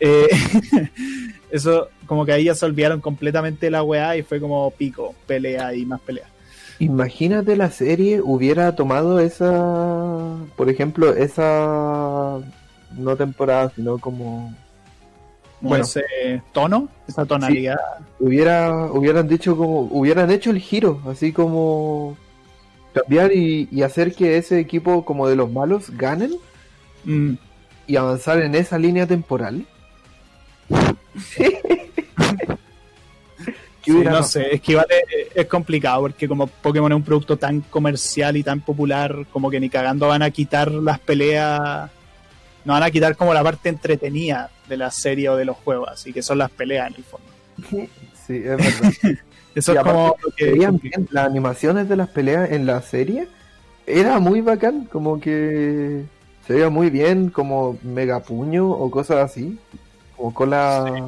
[0.00, 0.28] Eh,
[1.50, 5.72] eso, como que ahí ya se olvidaron completamente la weá y fue como pico, pelea
[5.74, 6.26] y más pelea.
[6.80, 12.40] Imagínate la serie hubiera tomado esa, por ejemplo, esa
[12.96, 14.54] no temporada, sino Como
[15.68, 15.84] Bueno.
[15.84, 16.02] ese
[16.52, 17.76] tono, esa tonalidad.
[18.18, 22.16] hubiera hubieran dicho como hubieran hecho el giro, así como
[22.92, 26.32] cambiar y, y hacer que ese equipo como de los malos ganen
[27.04, 27.34] Mm,
[27.86, 29.66] y avanzar en esa línea temporal.
[33.82, 34.22] ¿Qué sí, no pasado?
[34.22, 34.82] sé, es que es,
[35.34, 39.60] es complicado porque como Pokémon es un producto tan comercial y tan popular, como que
[39.60, 41.90] ni cagando van a quitar las peleas,
[42.64, 45.88] no van a quitar como la parte entretenida de la serie o de los juegos,
[45.90, 47.26] así que son las peleas en el fondo.
[48.26, 48.92] Sí, es verdad.
[49.54, 50.88] Eso Y es como veían que...
[50.88, 51.08] bien.
[51.10, 53.28] Las animaciones de las peleas en la serie
[53.86, 56.04] era muy bacán, como que
[56.46, 59.58] se veía muy bien, como mega puño o cosas así,
[60.16, 61.06] como cola,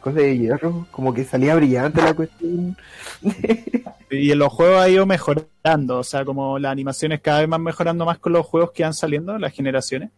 [0.00, 2.76] cola de hierro, como que salía brillante la cuestión.
[4.10, 7.58] Y en los juegos ha ido mejorando, o sea, como las animaciones cada vez más
[7.58, 10.10] mejorando más con los juegos que van saliendo, las generaciones.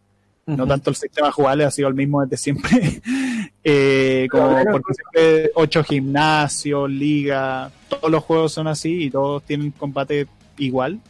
[0.47, 3.01] No tanto el sistema jugable ha sido el mismo desde siempre.
[3.69, 4.71] Eh, como Claro.
[4.71, 10.25] porque siempre ocho gimnasios, liga, todos los juegos son así y todos tienen combate
[10.57, 11.01] igual,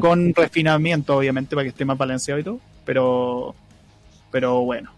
[0.00, 3.54] con refinamiento obviamente para que esté más balanceado y todo, pero
[4.32, 4.90] pero bueno.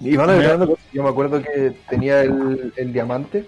[0.00, 0.84] Y van agregando cosas.
[0.92, 3.46] Yo me acuerdo que tenía el, el diamante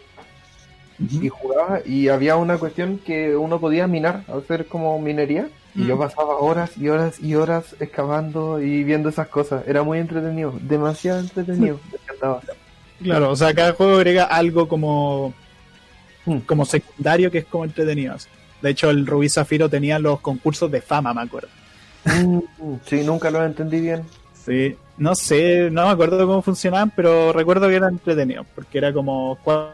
[1.01, 5.49] y jugaba y había una cuestión que uno podía minar, hacer como minería.
[5.77, 5.99] Y yo Mm.
[6.01, 9.65] pasaba horas y horas y horas excavando y viendo esas cosas.
[9.67, 11.79] Era muy entretenido, demasiado entretenido.
[11.93, 12.41] Me encantaba.
[13.03, 15.35] Claro, o sea, cada juego agrega algo como
[16.25, 16.39] Mm.
[16.39, 18.15] como secundario que es como entretenido.
[18.15, 18.29] así.
[18.63, 21.49] De hecho, el Rubí Zafiro tenía los concursos de fama, me acuerdo.
[22.07, 22.39] Mm,
[22.87, 24.03] Sí, nunca lo entendí bien.
[24.45, 28.93] Sí, no sé, no me acuerdo cómo funcionaban, pero recuerdo que eran entretenidos, porque era
[28.93, 29.73] como cuál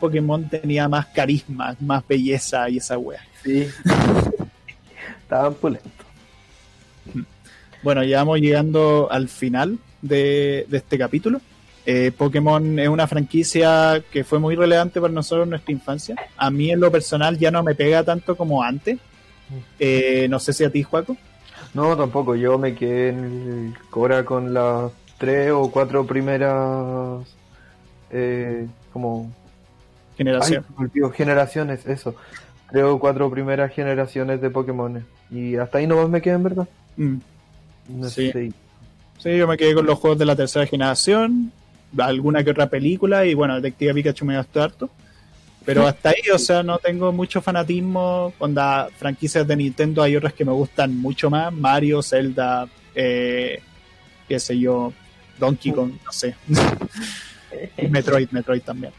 [0.00, 3.20] Pokémon tenía más carisma, más belleza y esa wea.
[3.44, 3.68] Sí.
[5.32, 5.90] Estaban pulentos.
[7.82, 11.40] Bueno, ya vamos llegando al final de, de este capítulo.
[11.86, 16.16] Eh, Pokémon es una franquicia que fue muy relevante para nosotros en nuestra infancia.
[16.36, 18.98] A mí en lo personal ya no me pega tanto como antes.
[19.78, 21.16] Eh, no sé si a ti, Juaco.
[21.72, 22.36] No, tampoco.
[22.36, 27.26] Yo me quedé en el Cora con las tres o cuatro primeras.
[28.10, 29.32] Eh, como.
[30.76, 32.14] Olvidó, generaciones, eso.
[32.72, 35.04] Tres o cuatro primeras generaciones de Pokémon.
[35.30, 36.68] Y hasta ahí nomás me quedé, en verdad.
[36.96, 37.16] Mm.
[37.88, 38.30] No Sí.
[38.32, 38.52] sé.
[39.18, 41.52] Sí, yo me quedé con los juegos de la tercera generación,
[41.98, 44.90] alguna que otra película y bueno, Detective Pikachu me gastó harto.
[45.64, 48.32] Pero hasta ahí, o sea, no tengo mucho fanatismo.
[48.40, 51.52] Onda, franquicias de Nintendo hay otras que me gustan mucho más.
[51.52, 52.66] Mario, Zelda,
[52.96, 53.60] eh,
[54.26, 54.92] qué sé yo,
[55.38, 56.34] Donkey Kong, no sé.
[57.78, 58.92] y Metroid, Metroid también.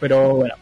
[0.00, 0.54] Pero bueno.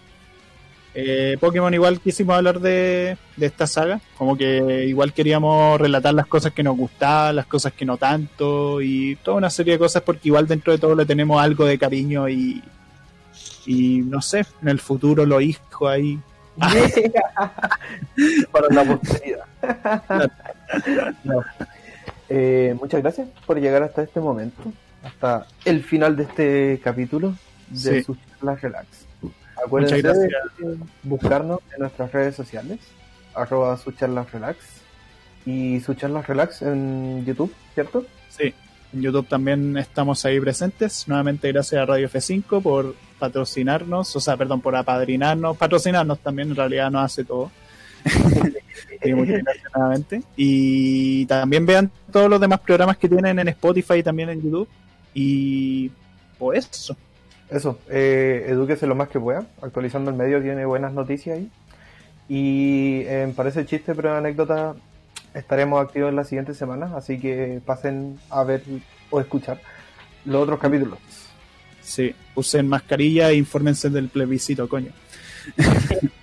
[0.99, 6.27] Eh, Pokémon igual quisimos hablar de, de esta saga, como que igual queríamos relatar las
[6.27, 10.03] cosas que nos gustaban, las cosas que no tanto y toda una serie de cosas
[10.03, 12.63] porque igual dentro de todo le tenemos algo de cariño y,
[13.67, 16.19] y no sé, en el futuro lo hijo ahí.
[18.53, 19.45] Para la posteridad.
[21.25, 21.45] No.
[22.29, 24.73] Eh, muchas gracias por llegar hasta este momento,
[25.05, 27.35] hasta el final de este capítulo
[27.69, 28.03] de Sí.
[28.03, 29.07] sus relax.
[29.65, 30.89] Acuérdense Muchas de gracias.
[31.03, 32.79] buscarnos en nuestras redes sociales,
[33.35, 34.59] arroba sus charlas relax
[35.45, 38.05] y sus charlas relax en YouTube, ¿cierto?
[38.29, 38.55] Sí,
[38.93, 41.09] en YouTube también estamos ahí presentes.
[41.09, 46.57] Nuevamente gracias a Radio F5 por patrocinarnos, o sea, perdón, por apadrinarnos, patrocinarnos también, en
[46.57, 47.51] realidad nos hace todo.
[49.01, 50.23] Que muchas gracias nuevamente.
[50.37, 54.69] Y también vean todos los demás programas que tienen en Spotify y también en YouTube.
[55.15, 55.91] Y
[56.39, 56.97] pues eso.
[57.51, 59.47] Eso, eh, edúquese lo más que pueda.
[59.63, 61.51] Actualizando el medio tiene buenas noticias ahí.
[62.29, 64.75] Y eh, parece chiste, pero anécdota.
[65.35, 68.63] Estaremos activos en las siguientes semanas, así que pasen a ver
[69.11, 69.61] o escuchar
[70.25, 70.99] los otros capítulos.
[71.83, 74.93] Sí, usen mascarilla e infórmense del plebiscito, coño.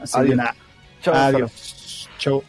[0.00, 0.36] Así que Adiós.
[0.36, 0.54] nada.
[1.02, 1.14] Chao.
[1.14, 2.08] Adiós.
[2.18, 2.42] Chau.